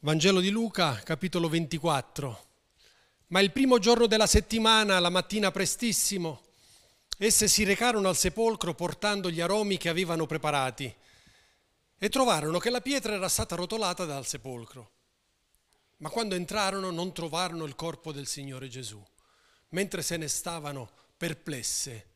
Vangelo 0.00 0.40
di 0.40 0.50
Luca, 0.50 0.96
capitolo 0.96 1.48
24. 1.48 2.46
Ma 3.28 3.40
il 3.40 3.52
primo 3.52 3.78
giorno 3.78 4.06
della 4.06 4.26
settimana, 4.26 4.98
la 4.98 5.08
mattina 5.08 5.52
prestissimo, 5.52 6.42
esse 7.16 7.46
si 7.46 7.62
recarono 7.62 8.08
al 8.08 8.16
sepolcro 8.16 8.74
portando 8.74 9.30
gli 9.30 9.40
aromi 9.40 9.76
che 9.76 9.88
avevano 9.88 10.26
preparati 10.26 10.92
e 11.96 12.08
trovarono 12.08 12.58
che 12.58 12.70
la 12.70 12.80
pietra 12.80 13.14
era 13.14 13.28
stata 13.28 13.54
rotolata 13.54 14.04
dal 14.04 14.26
sepolcro. 14.26 14.90
Ma 15.98 16.10
quando 16.10 16.34
entrarono 16.34 16.90
non 16.90 17.14
trovarono 17.14 17.64
il 17.64 17.76
corpo 17.76 18.10
del 18.10 18.26
Signore 18.26 18.68
Gesù, 18.68 19.02
mentre 19.70 20.02
se 20.02 20.16
ne 20.16 20.28
stavano 20.28 20.90
perplesse 21.24 22.10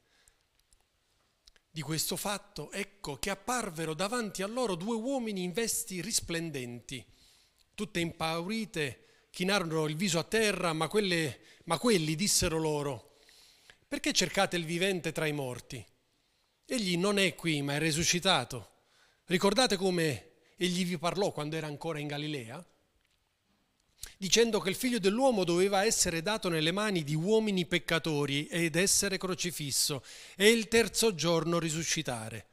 di 1.71 1.81
questo 1.81 2.15
fatto, 2.15 2.71
ecco 2.73 3.19
che 3.19 3.31
apparvero 3.31 3.95
davanti 3.95 4.43
a 4.43 4.47
loro 4.47 4.75
due 4.75 4.97
uomini 4.97 5.45
in 5.45 5.53
vesti 5.53 6.03
risplendenti, 6.03 7.03
tutte 7.75 8.01
impaurite, 8.01 9.29
chinarono 9.31 9.87
il 9.87 9.97
viso 9.97 10.19
a 10.19 10.25
terra, 10.25 10.75
ma, 10.75 10.89
quelle, 10.89 11.41
ma 11.65 11.79
quelli 11.79 12.17
dissero 12.17 12.59
loro, 12.59 13.21
perché 13.87 14.13
cercate 14.13 14.57
il 14.57 14.67
vivente 14.67 15.11
tra 15.11 15.25
i 15.25 15.33
morti? 15.33 15.83
Egli 16.67 16.99
non 16.99 17.19
è 17.19 17.35
qui, 17.35 17.63
ma 17.63 17.77
è 17.77 17.79
risuscitato. 17.79 18.73
Ricordate 19.25 19.77
come 19.77 20.33
egli 20.59 20.85
vi 20.85 20.99
parlò 20.99 21.33
quando 21.33 21.57
era 21.57 21.67
ancora 21.67 21.99
in 21.99 22.09
Galilea? 22.09 22.63
Dicendo 24.17 24.61
che 24.61 24.71
il 24.71 24.75
figlio 24.75 24.99
dell'uomo 24.99 25.45
doveva 25.45 25.85
essere 25.85 26.23
dato 26.23 26.49
nelle 26.49 26.73
mani 26.73 27.05
di 27.05 27.15
uomini 27.15 27.67
peccatori 27.67 28.47
ed 28.47 28.75
essere 28.77 29.17
crocifisso 29.17 30.05
e 30.37 30.51
il 30.51 30.69
terzo 30.69 31.15
giorno 31.15 31.59
risuscitare. 31.59 32.47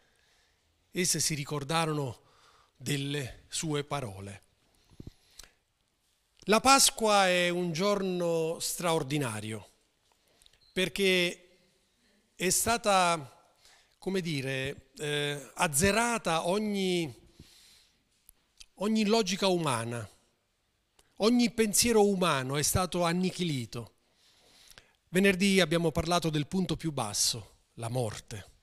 Esse 0.92 1.20
si 1.20 1.34
ricordarono 1.34 2.22
delle 2.78 3.46
sue 3.48 3.84
parole. 3.84 4.44
La 6.48 6.60
Pasqua 6.60 7.28
è 7.28 7.50
un 7.50 7.72
giorno 7.72 8.58
straordinario 8.60 9.68
perché 10.72 11.40
è 12.36 12.50
stata, 12.50 13.54
come 13.98 14.22
dire, 14.22 14.92
eh, 14.98 15.52
azzerata 15.56 16.48
ogni, 16.48 17.12
ogni 18.76 19.06
logica 19.06 19.48
umana, 19.48 20.08
ogni 21.18 21.52
pensiero 21.52 22.06
umano 22.08 22.58
è 22.58 22.62
stato 22.62 23.04
annichilito. 23.04 23.94
Venerdì 25.10 25.62
abbiamo 25.62 25.92
parlato 25.92 26.30
del 26.30 26.48
punto 26.48 26.76
più 26.76 26.92
basso, 26.92 27.58
la 27.76 27.90
morte. 27.90 28.54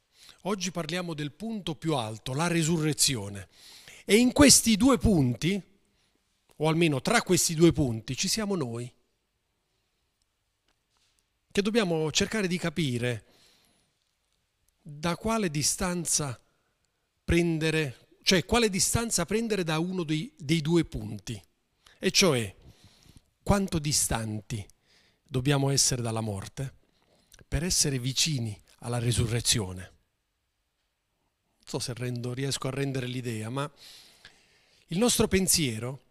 Oggi 0.43 0.71
parliamo 0.71 1.15
del 1.15 1.33
punto 1.33 1.75
più 1.77 1.95
alto, 1.95 2.35
la 2.35 2.49
resurrezione. 2.49 3.49
E 4.05 4.17
in 4.17 4.33
questi 4.33 4.77
due 4.77 4.99
punti, 4.99 5.61
o 6.57 6.69
almeno 6.69 7.01
tra 7.01 7.23
questi 7.23 7.55
due 7.55 7.73
punti, 7.73 8.17
ci 8.17 8.29
siamo 8.29 8.57
noi, 8.57 8.93
che 11.51 11.63
dobbiamo 11.63 12.11
cercare 12.11 12.49
di 12.49 12.59
capire 12.59 13.25
da 14.81 15.17
quale 15.17 15.49
distanza 15.49 16.39
prendere, 17.25 18.09
cioè 18.23 18.45
quale 18.45 18.69
distanza 18.69 19.25
prendere 19.25 19.63
da 19.63 19.79
uno 19.79 20.03
dei, 20.03 20.35
dei 20.37 20.61
due 20.61 20.85
punti, 20.85 21.41
e 22.05 22.11
cioè 22.11 22.53
quanto 23.45 23.79
distanti 23.79 24.67
dobbiamo 25.23 25.71
essere 25.71 26.03
dalla 26.03 26.21
morte 26.21 26.75
per 27.47 27.63
essere 27.63 28.01
vicini 28.01 28.61
alla 28.79 28.99
risurrezione. 28.99 29.81
Non 29.83 31.65
so 31.65 31.79
se 31.79 31.95
rendo, 31.95 32.35
riesco 32.35 32.67
a 32.67 32.73
rendere 32.73 33.07
l'idea, 33.07 33.51
ma 33.51 33.71
il 34.89 34.99
nostro 34.99 35.29
pensiero 35.29 36.07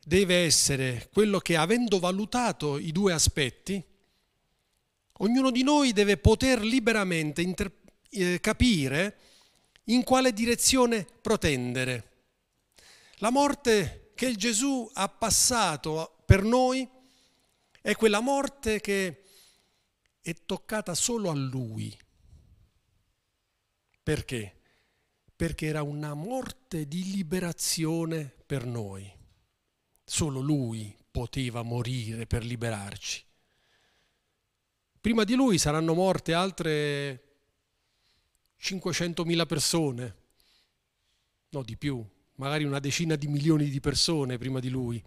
deve 0.00 0.44
essere 0.44 1.08
quello 1.12 1.40
che 1.40 1.56
avendo 1.56 1.98
valutato 1.98 2.78
i 2.78 2.92
due 2.92 3.12
aspetti, 3.12 3.82
ognuno 5.14 5.50
di 5.50 5.64
noi 5.64 5.92
deve 5.92 6.16
poter 6.16 6.60
liberamente 6.60 7.42
inter- 7.42 7.72
eh, 8.10 8.38
capire 8.40 9.16
in 9.86 10.04
quale 10.04 10.32
direzione 10.32 11.04
protendere. 11.20 12.10
La 13.16 13.30
morte 13.30 13.97
che 14.18 14.34
Gesù 14.34 14.90
ha 14.94 15.08
passato 15.08 16.24
per 16.26 16.42
noi 16.42 16.88
è 17.80 17.94
quella 17.94 18.18
morte 18.18 18.80
che 18.80 19.22
è 20.20 20.34
toccata 20.44 20.92
solo 20.96 21.30
a 21.30 21.34
Lui. 21.34 21.96
Perché? 24.02 24.60
Perché 25.36 25.66
era 25.66 25.82
una 25.82 26.14
morte 26.14 26.88
di 26.88 27.12
liberazione 27.12 28.24
per 28.44 28.66
noi. 28.66 29.08
Solo 30.02 30.40
lui 30.40 30.92
poteva 31.12 31.62
morire 31.62 32.26
per 32.26 32.44
liberarci. 32.44 33.24
Prima 35.00 35.22
di 35.22 35.34
lui 35.34 35.58
saranno 35.58 35.94
morte 35.94 36.34
altre 36.34 37.36
500.000 38.60 39.46
persone, 39.46 40.16
no 41.50 41.62
di 41.62 41.76
più, 41.76 42.04
magari 42.38 42.64
una 42.64 42.78
decina 42.78 43.16
di 43.16 43.28
milioni 43.28 43.68
di 43.68 43.80
persone 43.80 44.38
prima 44.38 44.60
di 44.60 44.68
lui. 44.68 45.02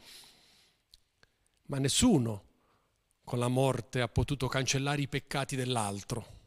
Ma 1.67 1.79
nessuno 1.79 2.45
con 3.23 3.39
la 3.39 3.47
morte 3.47 4.01
ha 4.01 4.07
potuto 4.07 4.47
cancellare 4.47 5.01
i 5.01 5.07
peccati 5.07 5.55
dell'altro. 5.55 6.39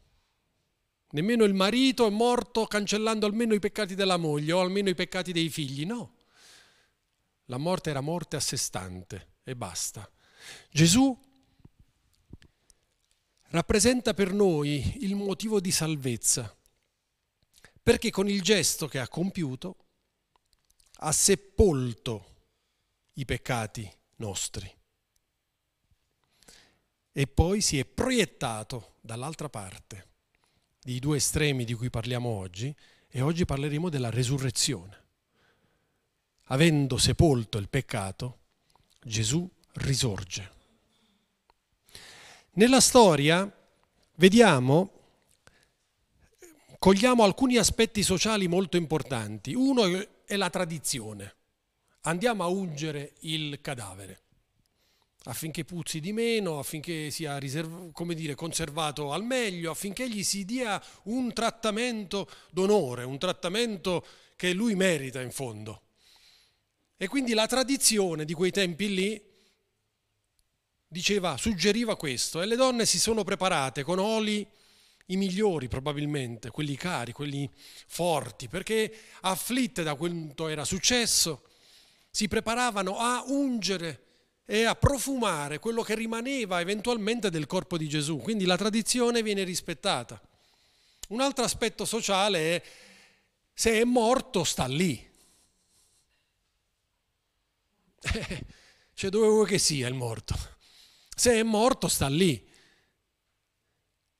Nemmeno 1.11 1.43
il 1.43 1.53
marito 1.53 2.05
è 2.05 2.09
morto 2.09 2.65
cancellando 2.65 3.25
almeno 3.25 3.53
i 3.53 3.59
peccati 3.59 3.95
della 3.95 4.17
moglie 4.17 4.51
o 4.51 4.59
almeno 4.59 4.89
i 4.89 4.95
peccati 4.95 5.31
dei 5.31 5.49
figli, 5.49 5.85
no. 5.85 6.17
La 7.45 7.57
morte 7.57 7.89
era 7.89 8.01
morte 8.01 8.35
a 8.35 8.39
sé 8.39 8.57
stante 8.57 9.37
e 9.43 9.55
basta. 9.55 10.09
Gesù 10.69 11.17
rappresenta 13.49 14.13
per 14.13 14.33
noi 14.33 15.03
il 15.03 15.15
motivo 15.15 15.59
di 15.59 15.71
salvezza, 15.71 16.55
perché 17.81 18.11
con 18.11 18.27
il 18.27 18.41
gesto 18.41 18.87
che 18.87 18.99
ha 18.99 19.07
compiuto 19.07 19.84
ha 20.99 21.11
sepolto 21.11 22.33
i 23.13 23.25
peccati 23.25 23.89
nostri 24.17 24.71
e 27.11 27.27
poi 27.27 27.61
si 27.61 27.79
è 27.79 27.85
proiettato 27.85 28.95
dall'altra 29.01 29.49
parte 29.49 30.07
dei 30.81 30.99
due 30.99 31.17
estremi 31.17 31.63
di 31.65 31.73
cui 31.73 31.89
parliamo 31.89 32.29
oggi 32.29 32.75
e 33.09 33.21
oggi 33.21 33.45
parleremo 33.45 33.89
della 33.89 34.09
resurrezione 34.09 35.03
avendo 36.49 36.97
sepolto 36.97 37.57
il 37.57 37.69
peccato, 37.69 38.39
Gesù 39.01 39.49
risorge. 39.73 40.51
Nella 42.51 42.79
storia 42.79 43.49
vediamo, 44.15 44.91
cogliamo 46.77 47.23
alcuni 47.23 47.57
aspetti 47.57 48.03
sociali 48.03 48.47
molto 48.47 48.77
importanti. 48.77 49.53
Uno 49.53 49.83
è 50.25 50.35
la 50.35 50.49
tradizione. 50.49 51.35
Andiamo 52.01 52.43
a 52.43 52.47
ungere 52.47 53.13
il 53.21 53.59
cadavere 53.61 54.25
affinché 55.27 55.63
puzzi 55.65 55.99
di 55.99 56.13
meno, 56.13 56.59
affinché 56.59 57.09
sia 57.09 57.37
riserv- 57.37 58.13
dire, 58.13 58.35
conservato 58.35 59.11
al 59.11 59.23
meglio, 59.23 59.71
affinché 59.71 60.09
gli 60.09 60.23
si 60.23 60.45
dia 60.45 60.81
un 61.03 61.33
trattamento 61.33 62.29
d'onore, 62.51 63.03
un 63.03 63.17
trattamento 63.17 64.05
che 64.35 64.53
lui 64.53 64.75
merita 64.75 65.21
in 65.21 65.31
fondo. 65.31 65.81
E 66.97 67.07
quindi 67.07 67.33
la 67.33 67.47
tradizione 67.47 68.25
di 68.25 68.33
quei 68.33 68.51
tempi 68.51 68.93
lì 68.93 69.21
diceva, 70.87 71.37
suggeriva 71.37 71.95
questo, 71.95 72.41
e 72.41 72.45
le 72.45 72.55
donne 72.55 72.85
si 72.85 72.99
sono 72.99 73.23
preparate 73.23 73.83
con 73.83 73.99
oli 73.99 74.47
i 75.07 75.17
migliori 75.17 75.67
probabilmente, 75.67 76.49
quelli 76.49 76.75
cari, 76.75 77.11
quelli 77.11 77.49
forti, 77.87 78.47
perché 78.47 78.91
afflitte 79.21 79.83
da 79.83 79.95
quanto 79.95 80.47
era 80.47 80.65
successo, 80.65 81.43
si 82.09 82.27
preparavano 82.27 82.97
a 82.97 83.23
ungere 83.27 84.03
e 84.45 84.63
a 84.63 84.75
profumare 84.75 85.59
quello 85.59 85.81
che 85.81 85.95
rimaneva 85.95 86.59
eventualmente 86.59 87.29
del 87.29 87.47
corpo 87.47 87.77
di 87.77 87.89
Gesù. 87.89 88.17
Quindi 88.17 88.45
la 88.45 88.57
tradizione 88.57 89.23
viene 89.23 89.43
rispettata. 89.43 90.21
Un 91.09 91.21
altro 91.21 91.43
aspetto 91.43 91.85
sociale 91.85 92.55
è 92.55 92.63
se 93.53 93.79
è 93.79 93.83
morto 93.83 94.43
sta 94.43 94.65
lì. 94.65 95.13
cioè 98.93 99.09
dove 99.09 99.27
vuoi 99.27 99.47
che 99.47 99.57
sia 99.57 99.87
il 99.87 99.93
morto? 99.93 100.35
Se 101.15 101.33
è 101.33 101.43
morto 101.43 101.87
sta 101.87 102.07
lì. 102.07 102.44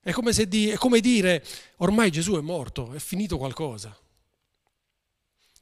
È 0.05 0.11
come, 0.11 0.31
di, 0.33 0.69
è 0.69 0.75
come 0.75 0.99
dire 0.99 1.43
ormai 1.77 2.11
Gesù 2.11 2.35
è 2.35 2.39
morto, 2.39 2.93
è 2.93 2.99
finito 2.99 3.39
qualcosa. 3.39 3.97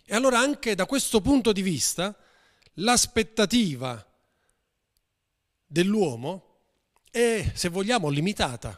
E 0.04 0.14
allora 0.14 0.38
anche 0.38 0.76
da 0.76 0.86
questo 0.86 1.22
punto 1.22 1.54
di 1.54 1.62
vista 1.62 2.14
l'aspettativa 2.74 4.06
dell'uomo 5.66 6.58
è, 7.10 7.54
se 7.56 7.70
vogliamo, 7.70 8.10
limitata. 8.10 8.78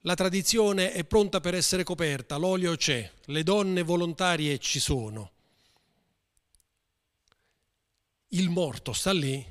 La 0.00 0.14
tradizione 0.14 0.92
è 0.92 1.04
pronta 1.04 1.40
per 1.40 1.54
essere 1.54 1.82
coperta, 1.82 2.36
l'olio 2.36 2.76
c'è, 2.76 3.10
le 3.24 3.42
donne 3.42 3.82
volontarie 3.82 4.58
ci 4.58 4.80
sono. 4.80 5.32
Il 8.32 8.50
morto 8.50 8.92
sta 8.92 9.14
lì, 9.14 9.42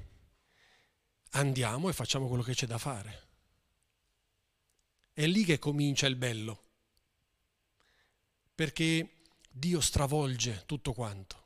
andiamo 1.31 1.89
e 1.89 1.93
facciamo 1.93 2.27
quello 2.27 2.43
che 2.43 2.53
c'è 2.53 2.67
da 2.67 2.77
fare. 2.77 3.26
È 5.17 5.25
lì 5.25 5.43
che 5.45 5.57
comincia 5.57 6.05
il 6.05 6.15
bello, 6.15 6.61
perché 8.53 9.23
Dio 9.49 9.81
stravolge 9.81 10.61
tutto 10.67 10.93
quanto. 10.93 11.45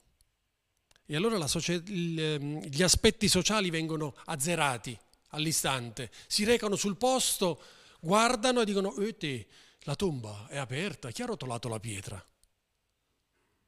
E 1.06 1.16
allora 1.16 1.48
socia- 1.48 1.82
ehm, 1.82 2.66
gli 2.66 2.84
aspetti 2.84 3.30
sociali 3.30 3.70
vengono 3.70 4.14
azzerati 4.26 5.00
all'istante, 5.30 6.12
si 6.28 6.44
recano 6.44 6.76
sul 6.76 6.98
posto, 6.98 7.64
guardano 8.02 8.60
e 8.60 8.66
dicono, 8.66 8.94
eh 8.98 9.16
te, 9.16 9.48
la 9.84 9.96
tomba 9.96 10.48
è 10.50 10.58
aperta, 10.58 11.10
chi 11.12 11.22
ha 11.22 11.28
rotolato 11.28 11.70
la 11.70 11.80
pietra? 11.80 12.22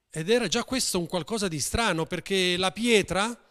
Ed 0.09 0.29
era 0.29 0.49
già 0.49 0.65
questo 0.65 0.99
un 0.99 1.07
qualcosa 1.07 1.47
di 1.47 1.61
strano 1.61 2.05
perché 2.05 2.57
la 2.57 2.73
pietra 2.73 3.41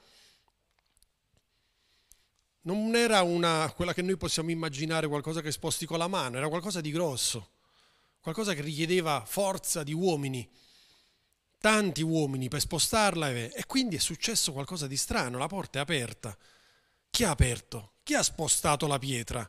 non 2.62 2.94
era 2.94 3.22
una, 3.22 3.72
quella 3.72 3.92
che 3.92 4.02
noi 4.02 4.16
possiamo 4.16 4.50
immaginare, 4.50 5.08
qualcosa 5.08 5.40
che 5.40 5.50
sposti 5.50 5.86
con 5.86 5.98
la 5.98 6.08
mano, 6.08 6.36
era 6.36 6.48
qualcosa 6.48 6.80
di 6.80 6.90
grosso, 6.90 7.50
qualcosa 8.20 8.54
che 8.54 8.62
richiedeva 8.62 9.24
forza 9.24 9.82
di 9.82 9.92
uomini, 9.92 10.48
tanti 11.58 12.02
uomini 12.02 12.48
per 12.48 12.60
spostarla 12.60 13.30
e 13.30 13.64
quindi 13.66 13.96
è 13.96 14.00
successo 14.00 14.52
qualcosa 14.52 14.86
di 14.86 14.96
strano, 14.96 15.38
la 15.38 15.48
porta 15.48 15.78
è 15.78 15.82
aperta. 15.82 16.36
Chi 17.10 17.24
ha 17.24 17.30
aperto? 17.30 17.94
Chi 18.02 18.14
ha 18.14 18.22
spostato 18.22 18.86
la 18.86 18.98
pietra? 18.98 19.48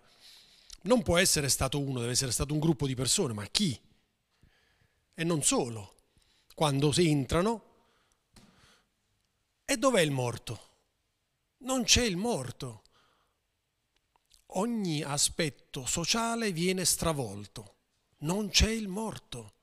Non 0.83 1.01
può 1.01 1.17
essere 1.17 1.49
stato 1.49 1.79
uno, 1.79 1.99
deve 1.99 2.11
essere 2.11 2.31
stato 2.31 2.53
un 2.53 2.59
gruppo 2.59 2.87
di 2.87 2.95
persone, 2.95 3.33
ma 3.33 3.45
chi? 3.45 3.79
E 5.13 5.23
non 5.23 5.43
solo. 5.43 5.91
Quando 6.55 6.91
si 6.91 7.09
entrano, 7.09 7.71
e 9.65 9.77
dov'è 9.77 10.01
il 10.01 10.11
morto? 10.11 10.71
Non 11.59 11.83
c'è 11.83 12.03
il 12.03 12.17
morto 12.17 12.82
ogni 14.53 15.01
aspetto 15.01 15.85
sociale 15.85 16.51
viene 16.51 16.85
stravolto, 16.85 17.75
non 18.19 18.49
c'è 18.49 18.69
il 18.69 18.87
morto, 18.87 19.53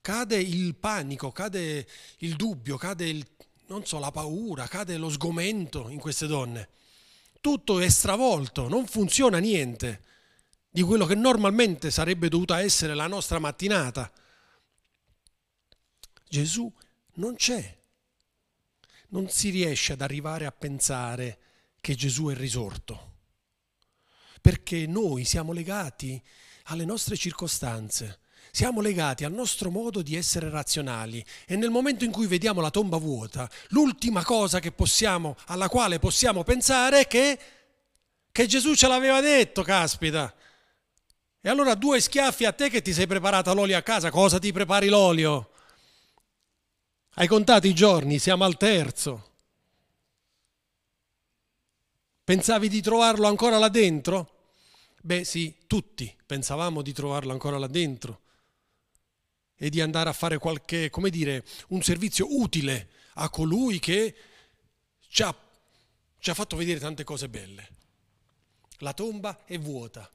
cade 0.00 0.36
il 0.36 0.74
panico, 0.74 1.30
cade 1.32 1.86
il 2.18 2.36
dubbio, 2.36 2.76
cade 2.76 3.08
il, 3.08 3.26
so, 3.82 3.98
la 3.98 4.10
paura, 4.10 4.66
cade 4.66 4.96
lo 4.96 5.10
sgomento 5.10 5.88
in 5.88 5.98
queste 5.98 6.26
donne. 6.26 6.68
Tutto 7.40 7.78
è 7.78 7.88
stravolto, 7.88 8.68
non 8.68 8.86
funziona 8.86 9.38
niente 9.38 10.02
di 10.70 10.82
quello 10.82 11.06
che 11.06 11.14
normalmente 11.14 11.90
sarebbe 11.90 12.28
dovuta 12.28 12.60
essere 12.60 12.94
la 12.94 13.06
nostra 13.06 13.38
mattinata. 13.38 14.10
Gesù 16.28 16.70
non 17.14 17.36
c'è. 17.36 17.76
Non 19.10 19.30
si 19.30 19.48
riesce 19.50 19.94
ad 19.94 20.02
arrivare 20.02 20.44
a 20.44 20.52
pensare 20.52 21.38
che 21.80 21.94
Gesù 21.94 22.26
è 22.26 22.34
risorto 22.34 23.17
perché 24.40 24.86
noi 24.86 25.24
siamo 25.24 25.52
legati 25.52 26.20
alle 26.64 26.84
nostre 26.84 27.16
circostanze, 27.16 28.20
siamo 28.50 28.80
legati 28.80 29.24
al 29.24 29.32
nostro 29.32 29.70
modo 29.70 30.02
di 30.02 30.16
essere 30.16 30.50
razionali 30.50 31.24
e 31.46 31.56
nel 31.56 31.70
momento 31.70 32.04
in 32.04 32.10
cui 32.10 32.26
vediamo 32.26 32.60
la 32.60 32.70
tomba 32.70 32.96
vuota, 32.96 33.48
l'ultima 33.68 34.24
cosa 34.24 34.60
possiamo, 34.74 35.36
alla 35.46 35.68
quale 35.68 35.98
possiamo 35.98 36.44
pensare 36.44 37.00
è 37.00 37.06
che, 37.06 37.38
che 38.30 38.46
Gesù 38.46 38.74
ce 38.74 38.88
l'aveva 38.88 39.20
detto, 39.20 39.62
caspita. 39.62 40.34
E 41.40 41.48
allora 41.48 41.74
due 41.74 42.00
schiaffi 42.00 42.44
a 42.44 42.52
te 42.52 42.68
che 42.68 42.82
ti 42.82 42.92
sei 42.92 43.06
preparata 43.06 43.52
l'olio 43.52 43.76
a 43.76 43.82
casa, 43.82 44.10
cosa 44.10 44.38
ti 44.38 44.52
prepari 44.52 44.88
l'olio? 44.88 45.50
Hai 47.14 47.26
contato 47.26 47.66
i 47.66 47.74
giorni, 47.74 48.18
siamo 48.18 48.44
al 48.44 48.56
terzo. 48.56 49.27
Pensavi 52.28 52.68
di 52.68 52.82
trovarlo 52.82 53.26
ancora 53.26 53.56
là 53.56 53.70
dentro? 53.70 54.50
Beh 55.00 55.24
sì, 55.24 55.56
tutti 55.66 56.14
pensavamo 56.26 56.82
di 56.82 56.92
trovarlo 56.92 57.32
ancora 57.32 57.56
là 57.56 57.68
dentro 57.68 58.20
e 59.56 59.70
di 59.70 59.80
andare 59.80 60.10
a 60.10 60.12
fare 60.12 60.36
qualche, 60.36 60.90
come 60.90 61.08
dire, 61.08 61.42
un 61.68 61.80
servizio 61.80 62.26
utile 62.38 62.90
a 63.14 63.30
colui 63.30 63.78
che 63.78 64.14
ci 65.08 65.22
ha, 65.22 65.34
ci 66.18 66.28
ha 66.28 66.34
fatto 66.34 66.56
vedere 66.56 66.78
tante 66.78 67.02
cose 67.02 67.30
belle. 67.30 67.68
La 68.80 68.92
tomba 68.92 69.46
è 69.46 69.58
vuota 69.58 70.12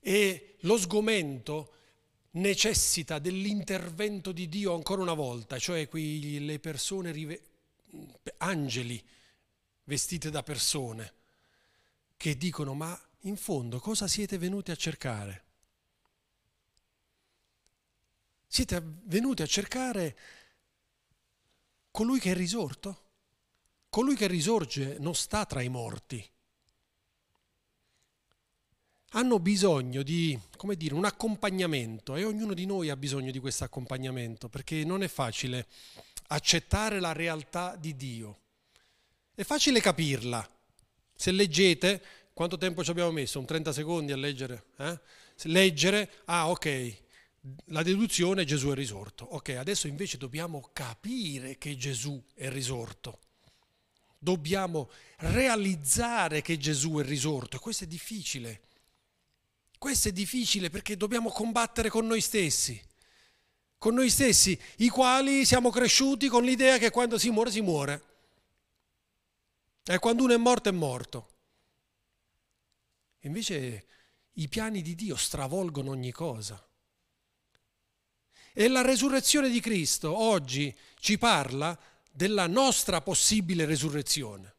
e 0.00 0.56
lo 0.60 0.76
sgomento 0.76 1.72
necessita 2.32 3.18
dell'intervento 3.18 4.32
di 4.32 4.50
Dio 4.50 4.74
ancora 4.74 5.00
una 5.00 5.14
volta, 5.14 5.58
cioè 5.58 5.88
qui 5.88 6.44
le 6.44 6.58
persone, 6.58 7.40
angeli 8.36 9.02
vestite 9.92 10.30
da 10.30 10.42
persone, 10.42 11.12
che 12.16 12.38
dicono 12.38 12.72
ma 12.72 12.98
in 13.24 13.36
fondo 13.36 13.78
cosa 13.78 14.08
siete 14.08 14.38
venuti 14.38 14.70
a 14.70 14.74
cercare? 14.74 15.44
Siete 18.46 18.82
venuti 19.04 19.42
a 19.42 19.46
cercare 19.46 20.16
colui 21.90 22.18
che 22.20 22.30
è 22.30 22.34
risorto? 22.34 23.00
Colui 23.90 24.16
che 24.16 24.26
risorge 24.28 24.96
non 24.98 25.14
sta 25.14 25.44
tra 25.44 25.60
i 25.60 25.68
morti. 25.68 26.26
Hanno 29.10 29.38
bisogno 29.40 30.02
di, 30.02 30.38
come 30.56 30.74
dire, 30.76 30.94
un 30.94 31.04
accompagnamento 31.04 32.16
e 32.16 32.24
ognuno 32.24 32.54
di 32.54 32.64
noi 32.64 32.88
ha 32.88 32.96
bisogno 32.96 33.30
di 33.30 33.38
questo 33.40 33.64
accompagnamento 33.64 34.48
perché 34.48 34.84
non 34.84 35.02
è 35.02 35.08
facile 35.08 35.66
accettare 36.28 36.98
la 36.98 37.12
realtà 37.12 37.76
di 37.76 37.94
Dio. 37.94 38.41
È 39.34 39.44
facile 39.44 39.80
capirla, 39.80 40.46
se 41.14 41.30
leggete, 41.30 42.02
quanto 42.34 42.58
tempo 42.58 42.84
ci 42.84 42.90
abbiamo 42.90 43.12
messo? 43.12 43.38
Un 43.38 43.46
30 43.46 43.72
secondi 43.72 44.12
a 44.12 44.16
leggere? 44.16 44.64
Eh? 44.76 45.00
Leggere, 45.44 46.10
ah 46.26 46.50
ok, 46.50 46.96
la 47.66 47.82
deduzione 47.82 48.44
Gesù 48.44 48.68
è 48.68 48.74
risorto. 48.74 49.24
Ok, 49.24 49.50
adesso 49.50 49.86
invece 49.86 50.18
dobbiamo 50.18 50.68
capire 50.74 51.56
che 51.56 51.78
Gesù 51.78 52.22
è 52.34 52.50
risorto. 52.50 53.20
Dobbiamo 54.18 54.90
realizzare 55.16 56.42
che 56.42 56.58
Gesù 56.58 56.98
è 56.98 57.02
risorto 57.02 57.56
e 57.56 57.60
questo 57.60 57.84
è 57.84 57.86
difficile. 57.86 58.60
Questo 59.78 60.08
è 60.08 60.12
difficile 60.12 60.68
perché 60.68 60.94
dobbiamo 60.94 61.30
combattere 61.30 61.88
con 61.88 62.06
noi 62.06 62.20
stessi, 62.20 62.78
con 63.78 63.94
noi 63.94 64.10
stessi, 64.10 64.56
i 64.76 64.90
quali 64.90 65.46
siamo 65.46 65.70
cresciuti 65.70 66.28
con 66.28 66.44
l'idea 66.44 66.76
che 66.76 66.90
quando 66.90 67.16
si 67.16 67.30
muore 67.30 67.50
si 67.50 67.62
muore. 67.62 68.10
E 69.84 69.98
quando 69.98 70.24
uno 70.24 70.34
è 70.34 70.36
morto 70.36 70.68
è 70.68 70.72
morto. 70.72 71.30
Invece 73.20 73.86
i 74.32 74.48
piani 74.48 74.82
di 74.82 74.94
Dio 74.94 75.16
stravolgono 75.16 75.90
ogni 75.90 76.12
cosa. 76.12 76.64
E 78.54 78.68
la 78.68 78.82
resurrezione 78.82 79.48
di 79.48 79.60
Cristo 79.60 80.16
oggi 80.16 80.74
ci 80.98 81.18
parla 81.18 81.78
della 82.10 82.46
nostra 82.46 83.00
possibile 83.00 83.64
resurrezione. 83.64 84.54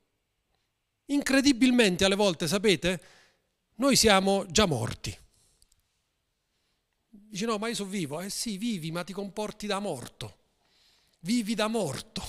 Incredibilmente 1.06 2.04
alle 2.04 2.16
volte, 2.16 2.48
sapete, 2.48 3.02
noi 3.76 3.96
siamo 3.96 4.46
già 4.48 4.66
morti. 4.66 5.16
Dice 7.10 7.46
no, 7.46 7.58
ma 7.58 7.68
io 7.68 7.76
sono 7.76 7.90
vivo. 7.90 8.20
Eh 8.20 8.30
sì, 8.30 8.58
vivi, 8.58 8.92
ma 8.92 9.04
ti 9.04 9.14
comporti 9.14 9.68
da 9.68 9.80
morto. 9.80 10.38
Vivi 11.20 11.56
da 11.56 11.68
morto. 11.68 12.24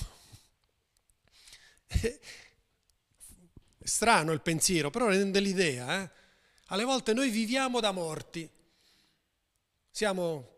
strano 3.85 4.31
il 4.31 4.41
pensiero, 4.41 4.89
però 4.89 5.07
rende 5.07 5.39
l'idea. 5.39 6.01
Eh? 6.01 6.09
Alle 6.67 6.83
volte 6.83 7.13
noi 7.13 7.29
viviamo 7.29 7.79
da 7.79 7.91
morti, 7.91 8.49
siamo 9.89 10.53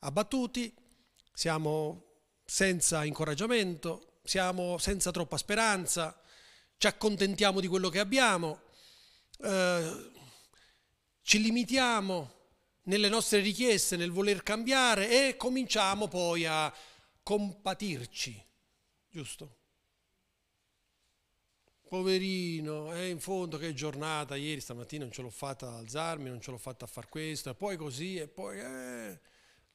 abbattuti, 0.00 0.72
siamo 1.32 2.04
senza 2.44 3.04
incoraggiamento, 3.04 4.18
siamo 4.22 4.78
senza 4.78 5.10
troppa 5.10 5.36
speranza, 5.36 6.20
ci 6.76 6.86
accontentiamo 6.86 7.60
di 7.60 7.68
quello 7.68 7.88
che 7.88 7.98
abbiamo, 7.98 8.60
eh, 9.40 10.10
ci 11.22 11.40
limitiamo, 11.40 12.40
nelle 12.84 13.08
nostre 13.08 13.40
richieste, 13.40 13.96
nel 13.96 14.10
voler 14.10 14.42
cambiare 14.42 15.28
e 15.28 15.36
cominciamo 15.36 16.08
poi 16.08 16.46
a 16.46 16.72
compatirci, 17.22 18.44
giusto? 19.08 19.61
Poverino, 21.92 22.90
è 22.90 23.02
in 23.02 23.20
fondo 23.20 23.58
che 23.58 23.74
giornata, 23.74 24.34
ieri 24.34 24.62
stamattina 24.62 25.02
non 25.04 25.12
ce 25.12 25.20
l'ho 25.20 25.28
fatta 25.28 25.68
ad 25.68 25.74
alzarmi, 25.74 26.30
non 26.30 26.40
ce 26.40 26.50
l'ho 26.50 26.56
fatta 26.56 26.86
a 26.86 26.88
far 26.88 27.06
questo, 27.10 27.50
e 27.50 27.54
poi 27.54 27.76
così, 27.76 28.16
e 28.16 28.28
poi... 28.28 28.58
Eh, 28.58 29.20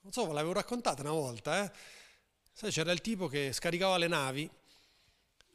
non 0.02 0.12
so, 0.12 0.26
ve 0.26 0.34
l'avevo 0.34 0.54
raccontata 0.54 1.04
una 1.04 1.12
volta, 1.12 1.64
eh? 1.64 1.72
Sai, 2.52 2.72
c'era 2.72 2.92
il 2.92 3.02
tipo 3.02 3.28
che 3.28 3.54
scaricava 3.54 3.98
le 3.98 4.08
navi, 4.08 4.50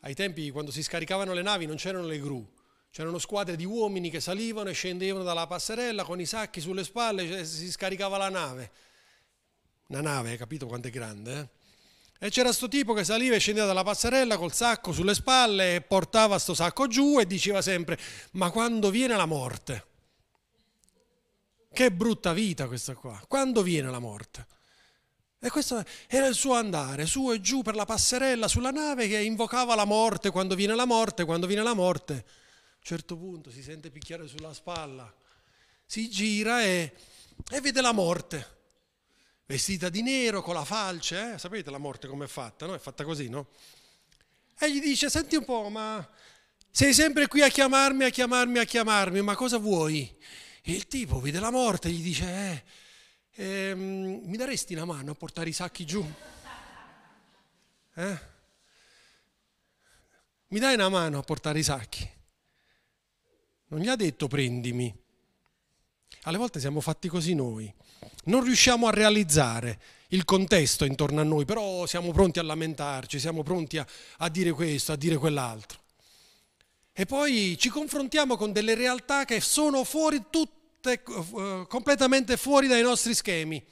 ai 0.02 0.14
tempi 0.14 0.50
quando 0.50 0.70
si 0.70 0.84
scaricavano 0.84 1.32
le 1.32 1.42
navi 1.42 1.66
non 1.66 1.74
c'erano 1.74 2.06
le 2.06 2.20
gru, 2.20 2.48
c'erano 2.92 3.18
squadre 3.18 3.56
di 3.56 3.64
uomini 3.64 4.08
che 4.08 4.20
salivano 4.20 4.68
e 4.68 4.72
scendevano 4.72 5.24
dalla 5.24 5.48
passerella 5.48 6.04
con 6.04 6.20
i 6.20 6.26
sacchi 6.26 6.60
sulle 6.60 6.84
spalle, 6.84 7.44
si 7.44 7.72
scaricava 7.72 8.18
la 8.18 8.28
nave. 8.28 8.70
Una 9.88 10.00
nave, 10.00 10.36
capito 10.36 10.66
quanto 10.66 10.86
è 10.86 10.92
grande? 10.92 11.40
Eh? 11.40 11.61
E 12.22 12.30
c'era 12.30 12.48
questo 12.48 12.68
tipo 12.68 12.92
che 12.92 13.02
saliva 13.02 13.34
e 13.34 13.40
scendeva 13.40 13.66
dalla 13.66 13.82
passerella 13.82 14.36
col 14.36 14.52
sacco 14.52 14.92
sulle 14.92 15.12
spalle 15.12 15.74
e 15.74 15.80
portava 15.80 16.38
sto 16.38 16.54
sacco 16.54 16.86
giù 16.86 17.18
e 17.18 17.26
diceva 17.26 17.60
sempre, 17.60 17.98
ma 18.32 18.50
quando 18.50 18.90
viene 18.90 19.16
la 19.16 19.26
morte? 19.26 19.86
Che 21.72 21.90
brutta 21.90 22.32
vita 22.32 22.68
questa 22.68 22.94
qua, 22.94 23.20
quando 23.26 23.62
viene 23.62 23.90
la 23.90 23.98
morte? 23.98 24.46
E 25.40 25.50
questo 25.50 25.84
era 26.06 26.26
il 26.26 26.36
suo 26.36 26.54
andare, 26.54 27.06
su 27.06 27.32
e 27.32 27.40
giù 27.40 27.62
per 27.62 27.74
la 27.74 27.86
passerella 27.86 28.46
sulla 28.46 28.70
nave 28.70 29.08
che 29.08 29.18
invocava 29.18 29.74
la 29.74 29.84
morte, 29.84 30.30
quando 30.30 30.54
viene 30.54 30.76
la 30.76 30.84
morte, 30.84 31.24
quando 31.24 31.48
viene 31.48 31.64
la 31.64 31.74
morte 31.74 32.24
un 32.82 32.88
certo 32.88 33.16
punto 33.16 33.48
si 33.52 33.62
sente 33.62 33.90
picchiare 33.90 34.26
sulla 34.26 34.52
spalla, 34.52 35.12
si 35.86 36.10
gira 36.10 36.64
e, 36.64 36.92
e 37.48 37.60
vede 37.60 37.80
la 37.80 37.92
morte, 37.92 38.61
vestita 39.46 39.88
di 39.88 40.02
nero, 40.02 40.42
con 40.42 40.54
la 40.54 40.64
falce, 40.64 41.34
eh? 41.34 41.38
sapete 41.38 41.70
la 41.70 41.78
morte 41.78 42.08
com'è 42.08 42.26
fatta, 42.26 42.66
no? 42.66 42.74
È 42.74 42.78
fatta 42.78 43.04
così, 43.04 43.28
no? 43.28 43.48
E 44.58 44.72
gli 44.72 44.80
dice, 44.80 45.10
senti 45.10 45.36
un 45.36 45.44
po', 45.44 45.68
ma 45.68 46.08
sei 46.70 46.94
sempre 46.94 47.26
qui 47.26 47.42
a 47.42 47.48
chiamarmi, 47.48 48.04
a 48.04 48.10
chiamarmi, 48.10 48.58
a 48.58 48.64
chiamarmi, 48.64 49.20
ma 49.20 49.34
cosa 49.34 49.58
vuoi? 49.58 50.16
E 50.62 50.72
il 50.72 50.86
tipo 50.86 51.20
vede 51.20 51.40
la 51.40 51.50
morte 51.50 51.88
e 51.88 51.90
gli 51.90 52.02
dice, 52.02 52.64
eh, 53.34 53.44
ehm, 53.44 54.22
mi 54.24 54.36
daresti 54.36 54.74
una 54.74 54.84
mano 54.84 55.10
a 55.10 55.14
portare 55.14 55.48
i 55.48 55.52
sacchi 55.52 55.84
giù? 55.84 56.06
Eh? 57.94 58.18
Mi 60.48 60.58
dai 60.58 60.74
una 60.74 60.88
mano 60.88 61.18
a 61.18 61.22
portare 61.22 61.58
i 61.58 61.62
sacchi? 61.62 62.08
Non 63.68 63.80
gli 63.80 63.88
ha 63.88 63.96
detto 63.96 64.28
prendimi. 64.28 64.94
Alle 66.22 66.38
volte 66.38 66.60
siamo 66.60 66.80
fatti 66.80 67.08
così 67.08 67.34
noi. 67.34 67.74
Non 68.24 68.44
riusciamo 68.44 68.86
a 68.86 68.90
realizzare 68.90 69.78
il 70.08 70.24
contesto 70.24 70.84
intorno 70.84 71.20
a 71.20 71.24
noi, 71.24 71.44
però 71.44 71.86
siamo 71.86 72.12
pronti 72.12 72.38
a 72.38 72.42
lamentarci, 72.42 73.18
siamo 73.18 73.42
pronti 73.42 73.78
a, 73.78 73.86
a 74.18 74.28
dire 74.28 74.52
questo, 74.52 74.92
a 74.92 74.96
dire 74.96 75.16
quell'altro. 75.16 75.80
E 76.92 77.06
poi 77.06 77.56
ci 77.58 77.70
confrontiamo 77.70 78.36
con 78.36 78.52
delle 78.52 78.74
realtà 78.74 79.24
che 79.24 79.40
sono 79.40 79.82
fuori 79.84 80.24
tutte, 80.28 81.02
uh, 81.06 81.66
completamente 81.66 82.36
fuori 82.36 82.66
dai 82.66 82.82
nostri 82.82 83.14
schemi. 83.14 83.64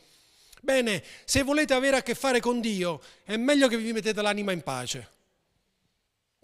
Bene, 0.63 1.05
se 1.25 1.43
volete 1.43 1.75
avere 1.75 1.97
a 1.97 2.03
che 2.03 2.15
fare 2.15 2.41
con 2.41 2.61
Dio, 2.61 3.03
è 3.25 3.37
meglio 3.37 3.69
che 3.69 3.77
vi 3.77 3.93
mettete 3.93 4.23
l'anima 4.23 4.53
in 4.53 4.63
pace, 4.63 5.09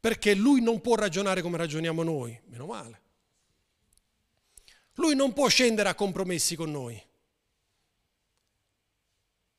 perché 0.01 0.35
Lui 0.35 0.61
non 0.61 0.81
può 0.81 0.94
ragionare 0.94 1.40
come 1.40 1.57
ragioniamo 1.57 2.03
noi, 2.03 2.38
meno 2.46 2.66
male. 2.66 3.01
Lui 4.94 5.14
non 5.14 5.33
può 5.33 5.49
scendere 5.49 5.88
a 5.88 5.94
compromessi 5.94 6.57
con 6.57 6.70
noi. 6.70 7.03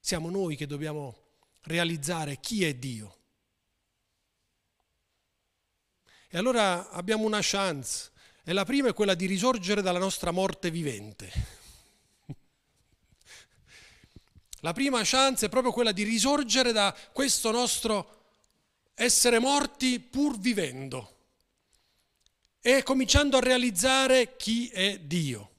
Siamo 0.08 0.30
noi 0.30 0.56
che 0.56 0.68
dobbiamo 0.68 1.18
realizzare 1.64 2.40
chi 2.40 2.64
è 2.64 2.74
Dio. 2.74 3.18
E 6.30 6.38
allora 6.38 6.92
abbiamo 6.92 7.26
una 7.26 7.42
chance. 7.42 8.12
E 8.46 8.54
la 8.54 8.64
prima 8.64 8.88
è 8.88 8.94
quella 8.94 9.16
di 9.16 9.26
risorgere 9.26 9.82
dalla 9.82 10.00
nostra 10.00 10.32
morte 10.32 10.72
vivente. 10.72 11.30
La 14.62 14.72
prima 14.72 15.02
chance 15.04 15.48
è 15.48 15.50
proprio 15.50 15.74
quella 15.74 15.92
di 15.92 16.04
risorgere 16.04 16.72
da 16.72 16.96
questo 17.12 17.52
nostro 17.52 18.28
essere 18.94 19.40
morti 19.40 20.00
pur 20.00 20.40
vivendo 20.40 21.16
e 22.62 22.82
cominciando 22.82 23.36
a 23.36 23.42
realizzare 23.42 24.38
chi 24.38 24.70
è 24.70 25.00
Dio. 25.00 25.52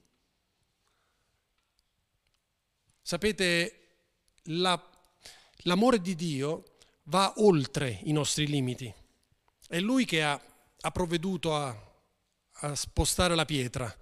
Sapete, 3.03 3.78
la, 4.43 4.81
l'amore 5.63 6.01
di 6.01 6.15
Dio 6.15 6.63
va 7.03 7.33
oltre 7.37 7.99
i 8.03 8.11
nostri 8.11 8.47
limiti. 8.47 8.93
È 9.67 9.79
Lui 9.79 10.05
che 10.05 10.23
ha, 10.23 10.39
ha 10.81 10.91
provveduto 10.91 11.55
a, 11.55 11.75
a 12.51 12.75
spostare 12.75 13.35
la 13.35 13.45
pietra. 13.45 13.93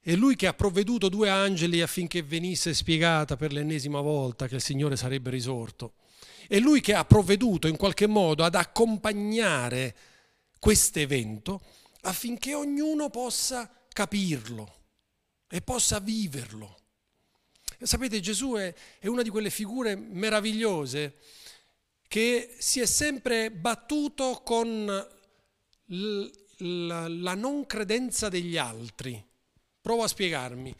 È 0.00 0.14
Lui 0.14 0.36
che 0.36 0.46
ha 0.46 0.54
provveduto 0.54 1.08
due 1.08 1.30
angeli 1.30 1.80
affinché 1.80 2.22
venisse 2.22 2.74
spiegata 2.74 3.36
per 3.36 3.52
l'ennesima 3.52 4.00
volta 4.00 4.46
che 4.46 4.56
il 4.56 4.60
Signore 4.60 4.96
sarebbe 4.96 5.30
risorto. 5.30 5.94
È 6.46 6.58
Lui 6.58 6.80
che 6.80 6.94
ha 6.94 7.04
provveduto 7.04 7.68
in 7.68 7.76
qualche 7.76 8.06
modo 8.06 8.44
ad 8.44 8.54
accompagnare 8.54 9.96
questo 10.58 10.98
evento 10.98 11.60
affinché 12.02 12.54
ognuno 12.54 13.10
possa 13.10 13.70
capirlo 13.88 14.82
e 15.48 15.62
possa 15.62 16.00
viverlo. 16.00 16.76
Sapete, 17.84 18.20
Gesù 18.20 18.54
è, 18.54 18.74
è 18.98 19.06
una 19.06 19.22
di 19.22 19.30
quelle 19.30 19.50
figure 19.50 19.94
meravigliose 19.94 21.14
che 22.08 22.54
si 22.58 22.80
è 22.80 22.86
sempre 22.86 23.50
battuto 23.50 24.42
con 24.44 25.06
l, 25.86 26.24
la, 26.58 27.08
la 27.08 27.34
non 27.34 27.66
credenza 27.66 28.28
degli 28.28 28.56
altri. 28.56 29.22
Provo 29.80 30.02
a 30.02 30.08
spiegarmi. 30.08 30.74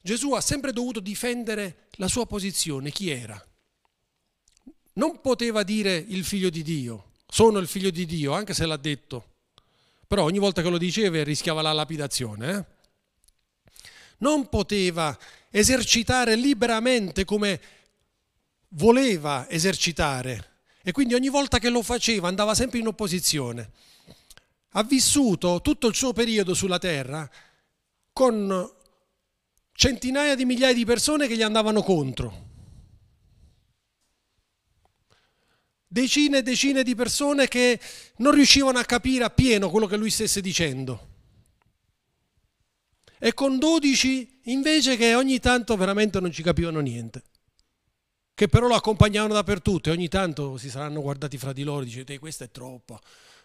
Gesù 0.00 0.32
ha 0.32 0.40
sempre 0.40 0.72
dovuto 0.72 1.00
difendere 1.00 1.88
la 1.92 2.08
sua 2.08 2.26
posizione, 2.26 2.90
chi 2.90 3.10
era. 3.10 3.42
Non 4.94 5.20
poteva 5.20 5.62
dire 5.62 5.96
il 5.96 6.24
figlio 6.24 6.50
di 6.50 6.62
Dio, 6.62 7.12
sono 7.28 7.58
il 7.58 7.68
figlio 7.68 7.90
di 7.90 8.06
Dio, 8.06 8.32
anche 8.32 8.54
se 8.54 8.66
l'ha 8.66 8.76
detto 8.76 9.30
però 10.10 10.24
ogni 10.24 10.40
volta 10.40 10.60
che 10.60 10.68
lo 10.68 10.76
diceva 10.76 11.22
rischiava 11.22 11.62
la 11.62 11.72
lapidazione. 11.72 12.50
Eh? 12.50 12.64
Non 14.18 14.48
poteva 14.48 15.16
esercitare 15.50 16.36
liberamente 16.36 17.24
come 17.24 17.60
voleva 18.74 19.48
esercitare 19.48 20.48
e 20.82 20.92
quindi 20.92 21.14
ogni 21.14 21.28
volta 21.28 21.58
che 21.58 21.68
lo 21.68 21.82
faceva 21.82 22.28
andava 22.28 22.54
sempre 22.54 22.78
in 22.78 22.86
opposizione. 22.86 23.70
Ha 24.70 24.82
vissuto 24.84 25.60
tutto 25.60 25.88
il 25.88 25.94
suo 25.94 26.12
periodo 26.12 26.54
sulla 26.54 26.78
terra 26.78 27.28
con 28.12 28.70
centinaia 29.72 30.34
di 30.34 30.44
migliaia 30.44 30.74
di 30.74 30.84
persone 30.84 31.26
che 31.26 31.36
gli 31.36 31.42
andavano 31.42 31.82
contro 31.82 32.48
decine 35.92 36.38
e 36.38 36.42
decine 36.42 36.84
di 36.84 36.94
persone 36.94 37.48
che 37.48 37.80
non 38.18 38.32
riuscivano 38.32 38.78
a 38.78 38.84
capire 38.84 39.24
appieno 39.24 39.70
quello 39.70 39.86
che 39.86 39.96
lui 39.96 40.10
stesse 40.10 40.40
dicendo. 40.40 41.08
E 43.18 43.34
con 43.34 43.58
dodici 43.58 44.39
invece 44.44 44.96
che 44.96 45.14
ogni 45.14 45.38
tanto 45.38 45.76
veramente 45.76 46.20
non 46.20 46.32
ci 46.32 46.42
capivano 46.42 46.80
niente, 46.80 47.22
che 48.34 48.48
però 48.48 48.66
lo 48.66 48.74
accompagnavano 48.74 49.34
dappertutto 49.34 49.90
e 49.90 49.92
ogni 49.92 50.08
tanto 50.08 50.56
si 50.56 50.70
saranno 50.70 51.02
guardati 51.02 51.36
fra 51.36 51.52
di 51.52 51.62
loro 51.62 51.82
e 51.82 51.84
dicete 51.84 52.18
questa 52.18 52.44
è 52.44 52.50
troppa. 52.50 53.00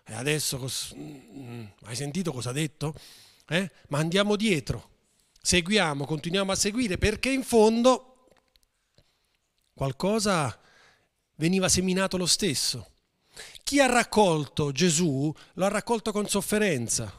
E 0.05 0.13
adesso 0.13 0.58
cos... 0.58 0.93
Mm, 0.95 1.65
hai 1.84 1.95
sentito 1.95 2.31
cosa 2.31 2.51
ha 2.51 2.53
detto? 2.53 2.95
Eh? 3.47 3.71
Ma 3.89 3.97
andiamo 3.97 4.36
dietro, 4.36 4.89
seguiamo, 5.41 6.05
continuiamo 6.05 6.51
a 6.51 6.55
seguire 6.55 6.97
perché 6.97 7.29
in 7.29 7.43
fondo 7.43 8.29
qualcosa 9.73 10.58
veniva 11.36 11.67
seminato 11.67 12.17
lo 12.17 12.25
stesso. 12.25 12.91
Chi 13.63 13.79
ha 13.79 13.88
raccolto 13.88 14.71
Gesù 14.71 15.34
lo 15.53 15.65
ha 15.65 15.69
raccolto 15.69 16.12
con 16.12 16.27
sofferenza. 16.27 17.12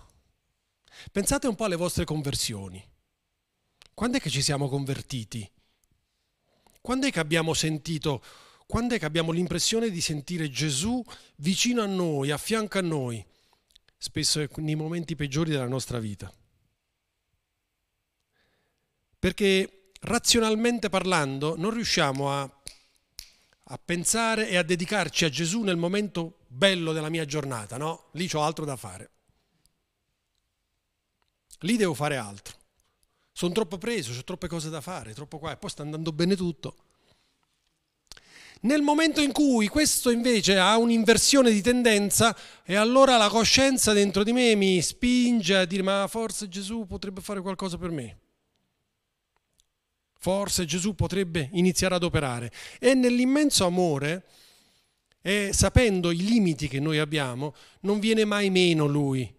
Pensate 1.13 1.47
un 1.47 1.55
po' 1.55 1.65
alle 1.65 1.77
vostre 1.77 2.05
conversioni. 2.05 2.83
Quando 3.97 4.19
è 4.19 4.21
che 4.21 4.29
ci 4.29 4.43
siamo 4.43 4.69
convertiti? 4.69 5.51
Quando 6.83 7.07
è 7.07 7.11
che 7.11 7.19
abbiamo 7.19 7.55
sentito, 7.55 8.23
quando 8.67 8.95
è 8.95 8.99
che 8.99 9.07
abbiamo 9.07 9.33
l'impressione 9.33 9.89
di 9.89 10.03
sentire 10.03 10.51
Gesù 10.51 11.03
vicino 11.37 11.81
a 11.81 11.87
noi, 11.87 12.31
a 12.31 12.37
fianco 12.37 12.77
a 12.77 12.83
noi, 12.83 13.25
spesso 13.97 14.47
nei 14.57 14.75
momenti 14.75 15.17
peggiori 15.17 15.51
della 15.51 15.67
nostra 15.67 15.99
vita? 15.99 16.31
Perché 19.19 19.93
razionalmente 20.01 20.91
parlando 20.91 21.57
non 21.57 21.71
riusciamo 21.73 22.31
a 22.31 22.61
a 23.69 23.81
pensare 23.83 24.51
e 24.51 24.59
a 24.59 24.63
dedicarci 24.63 25.25
a 25.25 25.31
Gesù 25.31 25.63
nel 25.63 25.79
momento 25.79 26.41
bello 26.49 26.93
della 26.93 27.09
mia 27.09 27.25
giornata, 27.25 27.79
no? 27.79 28.11
Lì 28.13 28.29
ho 28.35 28.43
altro 28.43 28.67
da 28.67 28.77
fare. 28.77 29.11
Lì 31.61 31.77
devo 31.79 31.95
fare 31.95 32.17
altro. 32.17 32.66
Sono 33.37 33.53
troppo 33.53 33.77
preso, 33.77 34.19
ho 34.19 34.25
troppe 34.25 34.49
cose 34.49 34.71
da 34.71 34.81
fare, 34.81 35.13
troppo 35.13 35.39
qua, 35.39 35.53
e 35.53 35.59
poi 35.59 35.69
sta 35.69 35.83
andando 35.83 36.11
bene 36.11 36.37
tutto. 36.37 36.75
Nel 38.63 38.81
momento 38.81 39.21
in 39.21 39.31
cui 39.31 39.69
questo 39.69 40.09
invece 40.09 40.57
ha 40.59 40.79
un'inversione 40.79 41.51
di 41.51 41.61
tendenza, 41.61 42.35
e 42.65 42.77
allora 42.77 43.19
la 43.19 43.29
coscienza 43.29 43.93
dentro 43.93 44.25
di 44.25 44.33
me 44.33 44.55
mi 44.55 44.81
spinge 44.81 45.55
a 45.55 45.67
dire 45.67 45.83
ma 45.83 46.07
forse 46.09 46.49
Gesù 46.49 46.87
potrebbe 46.87 47.21
fare 47.21 47.43
qualcosa 47.43 47.77
per 47.77 47.91
me. 47.91 48.19
Forse 50.15 50.65
Gesù 50.65 50.95
potrebbe 50.95 51.51
iniziare 51.53 51.97
ad 51.97 52.05
operare. 52.05 52.51
E 52.81 52.95
nell'immenso 52.95 53.67
amore, 53.67 54.25
e 55.21 55.51
sapendo 55.53 56.11
i 56.11 56.25
limiti 56.25 56.69
che 56.69 56.81
noi 56.81 56.97
abbiamo, 57.01 57.55
non 57.81 58.01
viene 58.01 58.25
mai 58.25 58.49
meno 58.49 58.87
lui. 58.87 59.31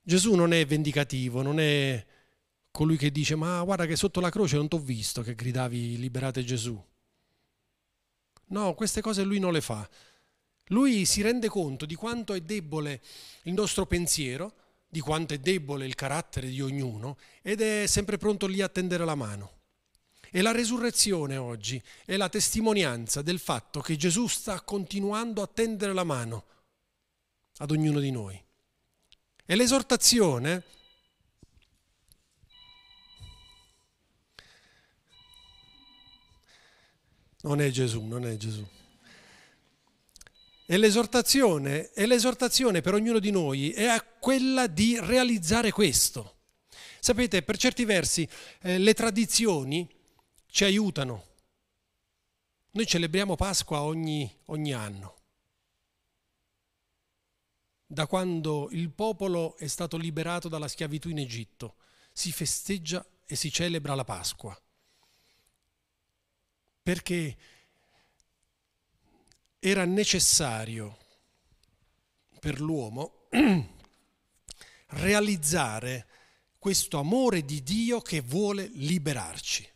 Gesù 0.00 0.36
non 0.36 0.52
è 0.52 0.64
vendicativo, 0.64 1.42
non 1.42 1.58
è 1.58 2.06
colui 2.70 2.96
che 2.96 3.10
dice 3.10 3.34
ma 3.34 3.62
guarda 3.62 3.86
che 3.86 3.96
sotto 3.96 4.20
la 4.20 4.30
croce 4.30 4.56
non 4.56 4.68
ti 4.68 4.76
ho 4.76 4.80
visto 4.80 5.22
che 5.22 5.34
gridavi 5.34 5.98
liberate 5.98 6.44
Gesù. 6.44 6.82
No, 8.46 8.74
queste 8.74 9.00
cose 9.00 9.22
lui 9.22 9.38
non 9.38 9.52
le 9.52 9.60
fa. 9.60 9.88
Lui 10.66 11.04
si 11.04 11.22
rende 11.22 11.48
conto 11.48 11.84
di 11.86 11.94
quanto 11.94 12.32
è 12.34 12.40
debole 12.40 13.02
il 13.44 13.52
nostro 13.52 13.86
pensiero, 13.86 14.54
di 14.88 15.00
quanto 15.00 15.34
è 15.34 15.38
debole 15.38 15.86
il 15.86 15.94
carattere 15.94 16.48
di 16.48 16.60
ognuno 16.60 17.16
ed 17.42 17.60
è 17.60 17.86
sempre 17.86 18.18
pronto 18.18 18.46
lì 18.46 18.60
a 18.60 18.68
tendere 18.68 19.04
la 19.04 19.14
mano. 19.14 19.58
E 20.32 20.42
la 20.42 20.52
resurrezione 20.52 21.36
oggi 21.36 21.82
è 22.04 22.16
la 22.16 22.28
testimonianza 22.28 23.20
del 23.20 23.40
fatto 23.40 23.80
che 23.80 23.96
Gesù 23.96 24.28
sta 24.28 24.60
continuando 24.60 25.42
a 25.42 25.50
tendere 25.52 25.92
la 25.92 26.04
mano 26.04 26.44
ad 27.58 27.70
ognuno 27.72 27.98
di 27.98 28.10
noi. 28.12 28.40
E 29.44 29.56
l'esortazione 29.56 30.62
Non 37.42 37.60
è 37.60 37.70
Gesù, 37.70 38.02
non 38.02 38.26
è 38.26 38.36
Gesù. 38.36 38.66
E 40.66 40.76
l'esortazione, 40.76 41.90
e 41.92 42.06
l'esortazione 42.06 42.80
per 42.80 42.94
ognuno 42.94 43.18
di 43.18 43.30
noi 43.30 43.72
è 43.72 44.04
quella 44.20 44.66
di 44.66 44.98
realizzare 45.00 45.72
questo. 45.72 46.36
Sapete, 47.00 47.42
per 47.42 47.56
certi 47.56 47.84
versi 47.84 48.28
eh, 48.60 48.78
le 48.78 48.94
tradizioni 48.94 49.88
ci 50.46 50.64
aiutano. 50.64 51.28
Noi 52.72 52.86
celebriamo 52.86 53.34
Pasqua 53.36 53.82
ogni, 53.82 54.32
ogni 54.46 54.72
anno. 54.72 55.16
Da 57.84 58.06
quando 58.06 58.68
il 58.70 58.90
popolo 58.90 59.56
è 59.56 59.66
stato 59.66 59.96
liberato 59.96 60.48
dalla 60.48 60.68
schiavitù 60.68 61.08
in 61.08 61.18
Egitto, 61.18 61.76
si 62.12 62.30
festeggia 62.30 63.04
e 63.26 63.34
si 63.34 63.50
celebra 63.50 63.94
la 63.94 64.04
Pasqua 64.04 64.56
perché 66.82 67.36
era 69.58 69.84
necessario 69.84 70.96
per 72.40 72.60
l'uomo 72.60 73.26
realizzare 74.88 76.06
questo 76.58 76.98
amore 76.98 77.44
di 77.44 77.62
Dio 77.62 78.00
che 78.00 78.20
vuole 78.20 78.68
liberarci. 78.72 79.68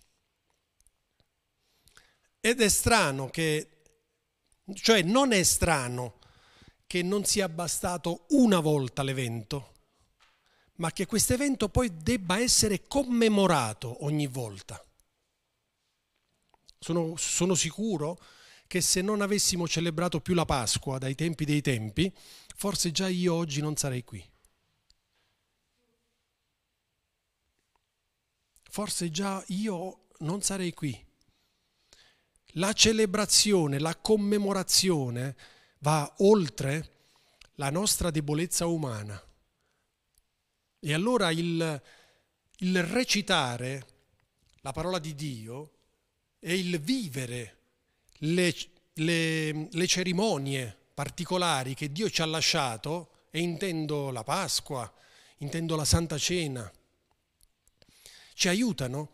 Ed 2.41 2.61
è 2.61 2.69
strano 2.69 3.29
che, 3.31 3.83
cioè 4.75 5.03
non 5.03 5.33
è 5.33 5.43
strano 5.43 6.19
che 6.87 7.03
non 7.03 7.25
sia 7.25 7.49
bastato 7.49 8.27
una 8.31 8.61
volta 8.61 9.03
l'evento, 9.03 9.73
ma 10.75 10.93
che 10.93 11.07
questo 11.07 11.33
evento 11.33 11.69
poi 11.69 11.91
debba 12.03 12.39
essere 12.39 12.87
commemorato 12.87 14.05
ogni 14.05 14.27
volta. 14.27 14.83
Sono, 16.85 17.17
sono 17.17 17.55
sicuro 17.55 18.21
che 18.67 18.83
se 18.83 19.01
non 19.01 19.23
avessimo 19.23 19.67
celebrato 19.67 20.21
più 20.21 20.35
la 20.35 20.45
Pasqua 20.45 20.99
dai 20.99 21.15
tempi 21.15 21.47
dei 21.47 21.63
tempi, 21.63 22.15
forse 22.57 22.91
già 22.91 23.09
io 23.09 23.33
oggi 23.33 23.63
non 23.63 23.75
sarei 23.75 24.05
qui. 24.05 24.23
Forse 28.69 29.11
già 29.11 29.43
io 29.47 30.09
non 30.19 30.43
sarei 30.43 30.75
qui. 30.75 30.95
La 32.57 32.75
celebrazione, 32.75 33.79
la 33.79 33.97
commemorazione 33.97 35.37
va 35.79 36.15
oltre 36.19 36.91
la 37.55 37.71
nostra 37.71 38.11
debolezza 38.11 38.67
umana. 38.67 39.19
E 40.81 40.93
allora 40.93 41.31
il, 41.31 41.83
il 42.59 42.83
recitare 42.83 43.87
la 44.61 44.73
parola 44.73 44.99
di 44.99 45.15
Dio 45.15 45.74
è 46.45 46.53
il 46.53 46.79
vivere 46.79 47.57
le, 48.19 48.55
le, 48.93 49.69
le 49.71 49.87
cerimonie 49.87 50.77
particolari 50.93 51.73
che 51.73 51.91
Dio 51.91 52.11
ci 52.11 52.21
ha 52.21 52.27
lasciato, 52.27 53.29
e 53.31 53.41
intendo 53.41 54.11
la 54.11 54.23
Pasqua, 54.25 54.93
intendo 55.39 55.75
la 55.75 55.87
Santa 55.87 56.19
Cena, 56.19 56.71
ci 58.35 58.49
aiutano 58.49 59.13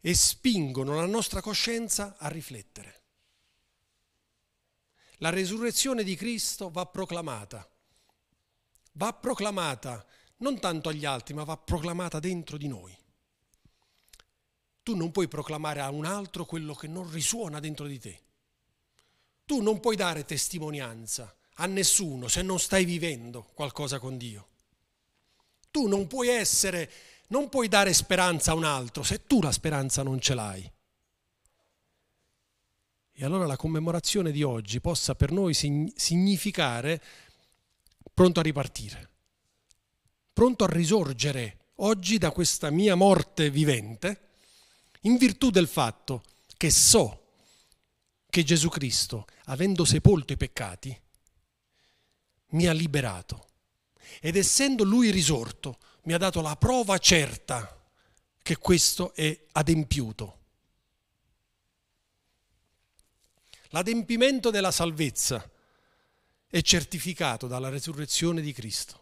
e 0.00 0.14
spingono 0.14 0.94
la 0.94 1.06
nostra 1.06 1.40
coscienza 1.40 2.14
a 2.16 2.28
riflettere. 2.28 3.02
La 5.16 5.30
resurrezione 5.30 6.04
di 6.04 6.14
Cristo 6.14 6.70
va 6.70 6.86
proclamata, 6.86 7.68
va 8.92 9.12
proclamata 9.12 10.06
non 10.36 10.60
tanto 10.60 10.88
agli 10.88 11.04
altri, 11.04 11.34
ma 11.34 11.42
va 11.42 11.56
proclamata 11.56 12.20
dentro 12.20 12.56
di 12.56 12.68
noi. 12.68 12.96
Tu 14.82 14.96
non 14.96 15.10
puoi 15.10 15.28
proclamare 15.28 15.80
a 15.80 15.90
un 15.90 16.04
altro 16.04 16.44
quello 16.44 16.74
che 16.74 16.88
non 16.88 17.10
risuona 17.10 17.60
dentro 17.60 17.86
di 17.86 17.98
te. 17.98 18.20
Tu 19.44 19.60
non 19.60 19.80
puoi 19.80 19.96
dare 19.96 20.24
testimonianza 20.24 21.34
a 21.54 21.66
nessuno 21.66 22.28
se 22.28 22.42
non 22.42 22.58
stai 22.58 22.84
vivendo 22.84 23.50
qualcosa 23.54 23.98
con 23.98 24.16
Dio. 24.16 24.48
Tu 25.70 25.86
non 25.86 26.06
puoi 26.06 26.28
essere, 26.28 26.90
non 27.28 27.48
puoi 27.48 27.68
dare 27.68 27.92
speranza 27.92 28.52
a 28.52 28.54
un 28.54 28.64
altro 28.64 29.02
se 29.02 29.26
tu 29.26 29.40
la 29.40 29.52
speranza 29.52 30.02
non 30.02 30.20
ce 30.20 30.34
l'hai. 30.34 30.72
E 33.12 33.24
allora 33.24 33.46
la 33.46 33.56
commemorazione 33.56 34.30
di 34.32 34.42
oggi 34.42 34.80
possa 34.80 35.14
per 35.14 35.30
noi 35.30 35.52
significare 35.52 37.02
pronto 38.14 38.40
a 38.40 38.42
ripartire, 38.42 39.10
pronto 40.32 40.64
a 40.64 40.68
risorgere 40.68 41.72
oggi 41.76 42.16
da 42.16 42.30
questa 42.30 42.70
mia 42.70 42.94
morte 42.94 43.50
vivente 43.50 44.29
in 45.00 45.16
virtù 45.16 45.50
del 45.50 45.68
fatto 45.68 46.22
che 46.56 46.70
so 46.70 47.16
che 48.28 48.44
Gesù 48.44 48.68
Cristo, 48.68 49.26
avendo 49.46 49.84
sepolto 49.84 50.32
i 50.32 50.36
peccati, 50.36 50.98
mi 52.50 52.66
ha 52.66 52.72
liberato 52.72 53.48
ed 54.20 54.36
essendo 54.36 54.84
lui 54.84 55.10
risorto, 55.10 55.78
mi 56.02 56.12
ha 56.12 56.18
dato 56.18 56.40
la 56.40 56.56
prova 56.56 56.98
certa 56.98 57.78
che 58.42 58.56
questo 58.56 59.14
è 59.14 59.46
adempiuto. 59.52 60.38
L'adempimento 63.68 64.50
della 64.50 64.72
salvezza 64.72 65.48
è 66.48 66.60
certificato 66.60 67.46
dalla 67.46 67.68
resurrezione 67.68 68.40
di 68.40 68.52
Cristo 68.52 68.99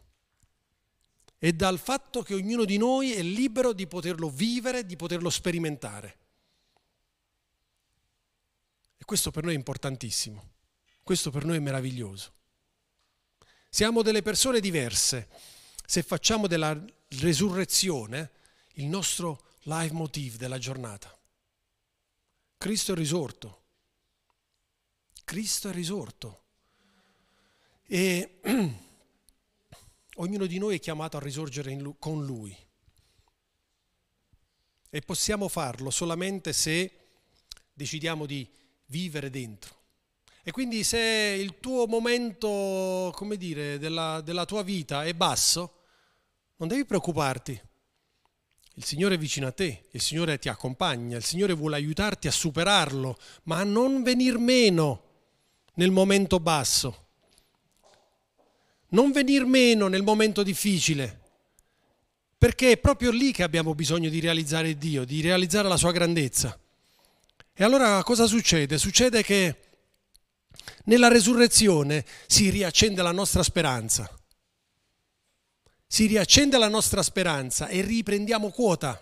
e 1.39 1.53
dal 1.53 1.79
fatto 1.79 2.23
che 2.23 2.35
ognuno 2.35 2.65
di 2.65 2.77
noi 2.77 3.13
è 3.13 3.23
libero 3.23 3.73
di 3.73 3.87
poterlo 3.87 4.29
vivere, 4.29 4.85
di 4.85 4.97
poterlo 4.97 5.31
sperimentare. 5.31 6.19
E 8.97 9.05
questo 9.05 9.31
per 9.31 9.45
noi 9.45 9.55
è 9.55 9.57
importantissimo, 9.57 10.51
questo 11.03 11.31
per 11.31 11.45
noi 11.45 11.57
è 11.57 11.61
meraviglioso. 11.61 12.33
Siamo 13.71 14.03
delle 14.03 14.23
persone 14.23 14.61
diverse 14.61 15.29
se 15.85 16.03
facciamo 16.03 16.47
della 16.47 16.77
resurrezione 17.21 18.33
il 18.75 18.87
nostro 18.87 19.45
leitmotiv 19.63 20.37
della 20.37 20.59
giornata. 20.59 21.17
Cristo 22.57 22.93
è 22.93 22.97
risorto. 22.97 23.63
Cristo 25.25 25.69
è 25.69 25.73
risorto. 25.73 26.43
E 27.87 28.41
Ognuno 30.21 30.47
di 30.47 30.59
noi 30.59 30.77
è 30.77 30.81
chiamato 30.81 31.17
a 31.17 31.21
risorgere 31.21 31.73
lui, 31.75 31.95
con 31.99 32.25
Lui. 32.25 32.57
E 34.91 35.01
possiamo 35.03 35.49
farlo 35.49 35.91
solamente 35.91 36.53
se 36.53 36.91
decidiamo 37.73 38.27
di 38.27 38.49
vivere 38.87 39.31
dentro. 39.31 39.77
E 40.43 40.51
quindi 40.51 40.83
se 40.83 40.99
il 40.99 41.61
tuo 41.61 41.87
momento, 41.87 43.13
come 43.15 43.37
dire, 43.37 43.79
della, 43.79 44.21
della 44.21 44.45
tua 44.45 44.63
vita 44.63 45.05
è 45.05 45.15
basso, 45.15 45.83
non 46.57 46.67
devi 46.67 46.85
preoccuparti. 46.85 47.61
Il 48.75 48.85
Signore 48.85 49.15
è 49.15 49.19
vicino 49.19 49.47
a 49.47 49.53
te, 49.53 49.85
il 49.91 50.01
Signore 50.01 50.39
ti 50.39 50.49
accompagna, 50.49 51.17
il 51.17 51.25
Signore 51.25 51.53
vuole 51.53 51.77
aiutarti 51.77 52.27
a 52.27 52.33
superarlo, 52.33 53.19
ma 53.45 53.59
a 53.59 53.65
non 53.65 54.03
venir 54.03 54.39
meno 54.39 55.05
nel 55.75 55.91
momento 55.91 56.41
basso 56.41 57.08
non 58.91 59.13
venir 59.13 59.45
meno 59.45 59.89
nel 59.89 60.03
momento 60.03 60.43
difficile, 60.43 61.21
perché 62.39 62.73
è 62.73 62.77
proprio 62.79 63.11
lì 63.11 63.33
che 63.33 63.43
abbiamo 63.43 63.75
bisogno 63.75 64.09
di 64.09 64.21
realizzare 64.21 64.79
Dio, 64.79 65.05
di 65.05 65.21
realizzare 65.21 65.69
la 65.69 65.77
sua 65.77 65.93
grandezza. 65.93 66.59
E 67.53 67.65
allora 67.65 68.03
cosa 68.05 68.27
succede? 68.27 68.79
Succede 68.79 69.23
che 69.23 69.57
nella 70.85 71.09
resurrezione 71.09 72.05
si 72.27 72.51
riaccende 72.51 73.03
la 73.03 73.13
nostra 73.13 73.43
speranza. 73.43 74.09
Si 75.87 76.07
riaccende 76.07 76.59
la 76.59 76.69
nostra 76.69 77.03
speranza 77.03 77.67
e 77.67 77.81
riprendiamo 77.81 78.51
quota 78.51 79.01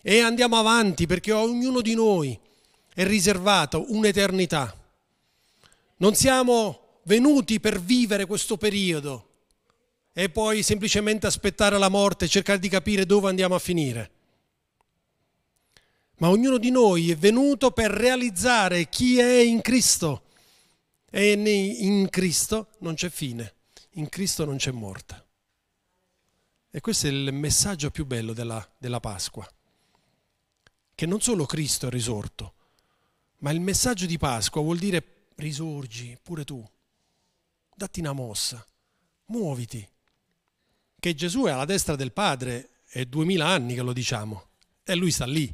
e 0.00 0.20
andiamo 0.20 0.56
avanti 0.56 1.06
perché 1.06 1.32
ognuno 1.32 1.80
di 1.80 1.94
noi 1.94 2.38
è 2.94 3.04
riservato 3.04 3.86
un'eternità. 3.88 4.72
Non 5.96 6.14
siamo 6.14 6.83
venuti 7.04 7.60
per 7.60 7.80
vivere 7.80 8.26
questo 8.26 8.56
periodo 8.56 9.28
e 10.12 10.28
poi 10.28 10.62
semplicemente 10.62 11.26
aspettare 11.26 11.76
la 11.78 11.88
morte 11.88 12.24
e 12.26 12.28
cercare 12.28 12.58
di 12.58 12.68
capire 12.68 13.04
dove 13.04 13.28
andiamo 13.28 13.54
a 13.54 13.58
finire. 13.58 14.10
Ma 16.18 16.28
ognuno 16.28 16.58
di 16.58 16.70
noi 16.70 17.10
è 17.10 17.16
venuto 17.16 17.72
per 17.72 17.90
realizzare 17.90 18.88
chi 18.88 19.18
è 19.18 19.40
in 19.40 19.60
Cristo. 19.60 20.22
E 21.10 21.32
in 21.32 22.08
Cristo 22.10 22.68
non 22.78 22.94
c'è 22.94 23.10
fine, 23.10 23.54
in 23.92 24.08
Cristo 24.08 24.44
non 24.44 24.56
c'è 24.56 24.70
morte. 24.70 25.22
E 26.70 26.80
questo 26.80 27.06
è 27.06 27.10
il 27.10 27.32
messaggio 27.32 27.90
più 27.90 28.06
bello 28.06 28.32
della, 28.32 28.68
della 28.78 29.00
Pasqua. 29.00 29.48
Che 30.94 31.06
non 31.06 31.20
solo 31.20 31.46
Cristo 31.46 31.88
è 31.88 31.90
risorto, 31.90 32.54
ma 33.38 33.50
il 33.50 33.60
messaggio 33.60 34.06
di 34.06 34.18
Pasqua 34.18 34.62
vuol 34.62 34.78
dire 34.78 35.26
risorgi 35.36 36.16
pure 36.22 36.44
tu, 36.44 36.64
datti 37.76 38.00
una 38.00 38.12
mossa, 38.12 38.64
muoviti, 39.26 39.86
che 40.98 41.14
Gesù 41.14 41.44
è 41.44 41.50
alla 41.50 41.64
destra 41.64 41.96
del 41.96 42.12
Padre, 42.12 42.80
è 42.86 43.04
duemila 43.04 43.46
anni 43.48 43.74
che 43.74 43.82
lo 43.82 43.92
diciamo, 43.92 44.50
e 44.84 44.94
lui 44.94 45.10
sta 45.10 45.26
lì. 45.26 45.52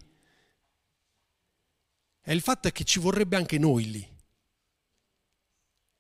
E 2.23 2.33
il 2.33 2.41
fatto 2.41 2.69
è 2.69 2.73
che 2.73 2.85
ci 2.85 2.99
vorrebbe 3.01 3.37
anche 3.37 3.59
noi 3.59 3.91
lì. 3.91 4.19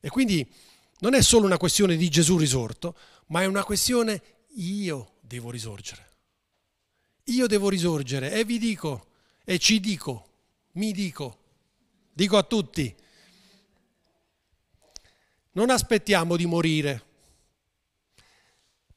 E 0.00 0.08
quindi 0.08 0.48
non 1.00 1.14
è 1.14 1.22
solo 1.22 1.46
una 1.46 1.56
questione 1.56 1.96
di 1.96 2.08
Gesù 2.08 2.36
risorto, 2.36 2.96
ma 3.26 3.42
è 3.42 3.46
una 3.46 3.64
questione 3.64 4.44
io 4.54 5.18
devo 5.20 5.50
risorgere. 5.50 6.08
Io 7.24 7.46
devo 7.46 7.68
risorgere 7.68 8.32
e 8.32 8.44
vi 8.44 8.58
dico, 8.58 9.08
e 9.44 9.58
ci 9.58 9.80
dico, 9.80 10.28
mi 10.72 10.92
dico, 10.92 11.38
dico 12.12 12.36
a 12.36 12.42
tutti, 12.42 12.94
non 15.52 15.70
aspettiamo 15.70 16.36
di 16.36 16.46
morire 16.46 17.08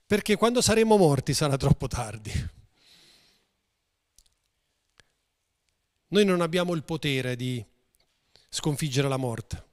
perché 0.06 0.36
quando 0.36 0.62
saremo 0.62 0.98
morti 0.98 1.34
sarà 1.34 1.58
troppo 1.58 1.88
tardi. 1.88 2.32
Noi 6.10 6.26
non 6.26 6.42
abbiamo 6.42 6.76
il 6.76 6.84
potere 6.84 7.36
di 7.36 7.66
sconfiggere 8.50 9.08
la 9.08 9.18
morte. 9.18 9.72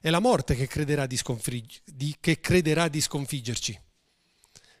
È 0.00 0.08
la 0.08 0.20
morte 0.20 0.54
che 0.54 0.68
crederà 0.68 1.06
di, 1.06 1.16
sconfig- 1.16 1.82
di, 1.84 2.16
che 2.20 2.38
crederà 2.38 2.86
di 2.86 3.00
sconfiggerci. 3.00 3.80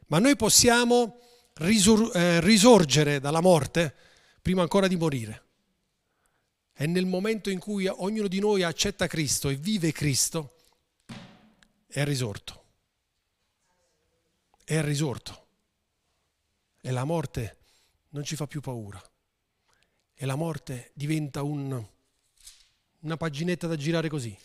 Ma 0.06 0.20
noi 0.20 0.36
possiamo 0.36 1.18
risor- 1.54 2.14
eh, 2.14 2.40
risorgere 2.40 3.18
dalla 3.18 3.40
morte 3.40 3.92
prima 4.40 4.62
ancora 4.62 4.86
di 4.86 4.96
morire. 4.96 5.42
E 6.72 6.86
nel 6.86 7.06
momento 7.06 7.50
in 7.50 7.58
cui 7.58 7.88
ognuno 7.88 8.28
di 8.28 8.38
noi 8.38 8.62
accetta 8.62 9.08
Cristo 9.08 9.48
e 9.48 9.56
vive 9.56 9.90
Cristo, 9.90 10.59
è 11.90 12.04
risorto 12.04 12.60
è 14.76 14.80
risorto. 14.82 15.48
E 16.80 16.92
la 16.92 17.02
morte 17.02 17.56
non 18.10 18.22
ci 18.22 18.36
fa 18.36 18.46
più 18.46 18.60
paura. 18.60 19.02
E 20.14 20.26
la 20.26 20.36
morte 20.36 20.92
diventa 20.94 21.42
un, 21.42 21.84
una 23.00 23.16
paginetta 23.16 23.66
da 23.66 23.74
girare 23.74 24.08
così. 24.08 24.36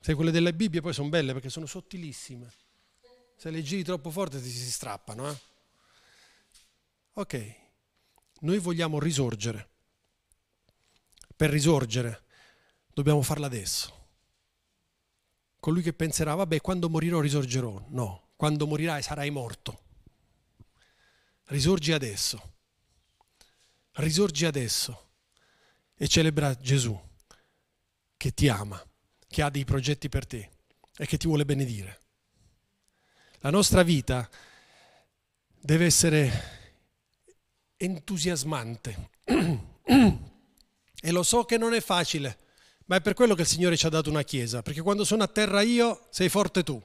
Se 0.00 0.14
quelle 0.14 0.32
delle 0.32 0.52
Bibbie 0.54 0.80
poi 0.80 0.92
sono 0.92 1.08
belle 1.08 1.32
perché 1.32 1.50
sono 1.50 1.66
sottilissime. 1.66 2.52
Se 3.36 3.50
le 3.50 3.62
giri 3.62 3.84
troppo 3.84 4.10
forte 4.10 4.42
ti 4.42 4.50
si 4.50 4.70
strappano. 4.72 5.30
Eh? 5.30 5.38
Ok, 7.12 7.54
noi 8.40 8.58
vogliamo 8.58 8.98
risorgere. 8.98 9.68
Per 11.36 11.48
risorgere 11.48 12.24
dobbiamo 12.92 13.22
farla 13.22 13.46
adesso. 13.46 13.99
Colui 15.60 15.82
che 15.82 15.92
penserà, 15.92 16.34
vabbè, 16.34 16.60
quando 16.60 16.88
morirò 16.88 17.20
risorgerò. 17.20 17.86
No, 17.90 18.30
quando 18.36 18.66
morirai 18.66 19.02
sarai 19.02 19.30
morto. 19.30 19.82
Risorgi 21.44 21.92
adesso. 21.92 22.54
Risorgi 23.92 24.46
adesso 24.46 25.08
e 25.94 26.08
celebra 26.08 26.54
Gesù 26.54 26.98
che 28.16 28.32
ti 28.32 28.48
ama, 28.48 28.82
che 29.28 29.42
ha 29.42 29.50
dei 29.50 29.64
progetti 29.64 30.08
per 30.08 30.26
te 30.26 30.50
e 30.96 31.04
che 31.04 31.18
ti 31.18 31.26
vuole 31.26 31.44
benedire. 31.44 32.00
La 33.40 33.50
nostra 33.50 33.82
vita 33.82 34.28
deve 35.58 35.84
essere 35.84 36.58
entusiasmante. 37.76 39.10
e 41.02 41.10
lo 41.10 41.22
so 41.22 41.44
che 41.44 41.58
non 41.58 41.74
è 41.74 41.80
facile, 41.80 42.38
ma 42.90 42.96
è 42.96 43.00
per 43.00 43.14
quello 43.14 43.36
che 43.36 43.42
il 43.42 43.46
Signore 43.46 43.76
ci 43.76 43.86
ha 43.86 43.88
dato 43.88 44.10
una 44.10 44.24
chiesa, 44.24 44.62
perché 44.62 44.80
quando 44.80 45.04
sono 45.04 45.22
a 45.22 45.28
terra 45.28 45.62
io, 45.62 46.08
sei 46.10 46.28
forte 46.28 46.64
tu. 46.64 46.82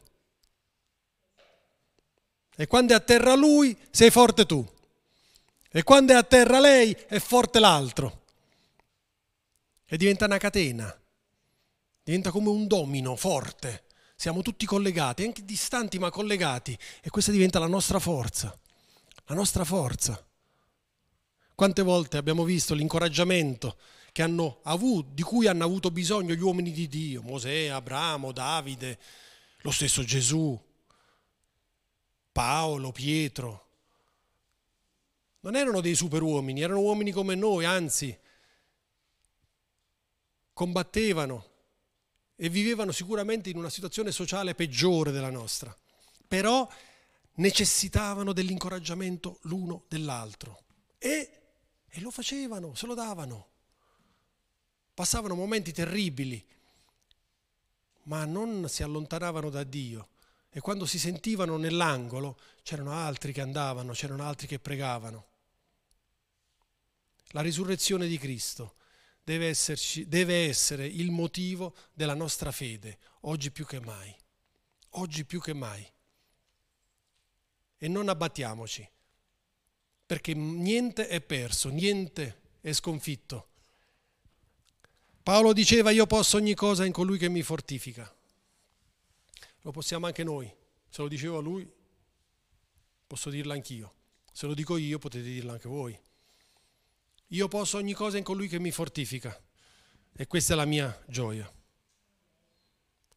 E 2.56 2.68
quando 2.68 2.94
è 2.94 2.96
a 2.96 3.00
terra 3.00 3.34
lui, 3.34 3.76
sei 3.90 4.12
forte 4.12 4.46
tu. 4.46 4.64
E 5.72 5.82
quando 5.82 6.14
è 6.14 6.16
a 6.16 6.22
terra 6.22 6.60
lei, 6.60 6.96
è 7.08 7.18
forte 7.18 7.60
l'altro. 7.60 8.26
E 9.84 9.98
diventa 9.98 10.26
una 10.26 10.38
catena. 10.38 10.96
Diventa 12.04 12.30
come 12.30 12.50
un 12.50 12.68
domino 12.68 13.16
forte. 13.16 13.86
Siamo 14.16 14.44
tutti 14.44 14.68
collegati, 14.68 15.24
anche 15.24 15.44
distanti 15.44 15.98
ma 15.98 16.12
collegati. 16.12 16.78
E 17.02 17.10
questa 17.10 17.32
diventa 17.32 17.58
la 17.58 17.66
nostra 17.66 17.98
forza. 17.98 18.56
La 19.26 19.34
nostra 19.34 19.64
forza. 19.64 20.24
Quante 21.56 21.82
volte 21.82 22.18
abbiamo 22.18 22.44
visto 22.44 22.76
l'incoraggiamento 22.76 23.76
avuto, 24.24 25.10
di 25.14 25.22
cui 25.22 25.48
hanno 25.48 25.64
avuto 25.64 25.92
bisogno 25.92 26.34
gli 26.34 26.42
uomini 26.42 26.72
di 26.72 26.88
Dio, 26.88 27.22
Mosè, 27.22 27.68
Abramo, 27.68 28.32
Davide, 28.32 29.00
lo 29.60 29.72
stesso 29.72 30.04
Gesù, 30.04 30.60
Paolo, 32.32 32.92
Pietro. 32.92 33.64
Non 35.42 35.56
erano 35.56 35.82
dei 35.82 35.96
superuomini, 35.96 36.62
erano 36.62 36.80
uomini 36.80 37.12
come 37.12 37.36
noi, 37.36 37.66
anzi, 37.66 38.18
combattevano 40.54 41.50
e 42.36 42.50
vivevano 42.50 42.92
sicuramente 42.92 43.50
in 43.50 43.58
una 43.58 43.70
situazione 43.70 44.12
sociale 44.12 44.56
peggiore 44.56 45.12
della 45.12 45.30
nostra, 45.30 45.78
però 46.28 46.68
necessitavano 47.36 48.34
dell'incoraggiamento 48.34 49.40
l'uno 49.44 49.84
dell'altro 49.88 50.64
e, 50.98 51.42
e 51.88 52.02
lo 52.02 52.12
facevano, 52.12 52.76
se 52.76 52.86
lo 52.86 52.94
davano. 52.94 53.54
Passavano 54.96 55.36
momenti 55.36 55.74
terribili, 55.74 56.44
ma 58.04 58.24
non 58.26 58.68
si 58.70 58.82
allontanavano 58.82 59.50
da 59.50 59.64
Dio 59.64 60.08
e 60.50 60.62
quando 60.62 60.86
si 60.86 60.98
sentivano 60.98 61.58
nell'angolo 61.58 62.40
c'erano 62.64 62.94
altri 62.94 63.34
che 63.34 63.42
andavano, 63.42 63.92
c'erano 63.92 64.24
altri 64.24 64.48
che 64.48 64.58
pregavano. 64.58 65.28
La 67.32 67.42
risurrezione 67.42 68.08
di 68.08 68.18
Cristo 68.18 68.76
deve, 69.22 69.50
esserci, 69.50 70.08
deve 70.08 70.48
essere 70.48 70.88
il 70.88 71.12
motivo 71.12 71.76
della 71.94 72.14
nostra 72.14 72.54
fede, 72.54 73.00
oggi 73.22 73.52
più 73.52 73.66
che 73.66 73.82
mai. 73.82 74.16
Oggi 74.92 75.26
più 75.26 75.42
che 75.42 75.54
mai. 75.54 75.86
E 77.78 77.88
non 77.90 78.08
abbattiamoci, 78.08 78.90
perché 80.06 80.34
niente 80.34 81.10
è 81.10 81.20
perso, 81.20 81.68
niente 81.68 82.44
è 82.62 82.72
sconfitto. 82.72 83.50
Paolo 85.26 85.54
diceva 85.54 85.90
io 85.90 86.06
posso 86.06 86.38
ogni 86.38 86.54
cosa 86.54 86.86
in 86.86 86.92
colui 86.92 87.18
che 87.18 87.30
mi 87.30 87.42
fortifica. 87.42 88.16
Lo 89.62 89.72
possiamo 89.72 90.06
anche 90.06 90.24
noi. 90.24 90.46
Se 90.88 91.02
lo 91.02 91.08
dicevo 91.08 91.40
a 91.40 91.42
lui, 91.42 91.68
posso 93.08 93.32
dirlo 93.32 93.54
anch'io. 93.54 93.92
Se 94.32 94.46
lo 94.46 94.54
dico 94.54 94.78
io, 94.78 95.00
potete 95.00 95.24
dirlo 95.24 95.54
anche 95.54 95.68
voi. 95.68 96.00
Io 97.30 97.48
posso 97.48 97.78
ogni 97.78 97.94
cosa 97.94 98.20
in 98.20 98.24
colui 98.24 98.48
che 98.48 98.60
mi 98.60 98.70
fortifica. 98.70 99.36
E 100.16 100.28
questa 100.28 100.54
è 100.54 100.56
la 100.56 100.66
mia 100.66 100.96
gioia. 101.08 101.52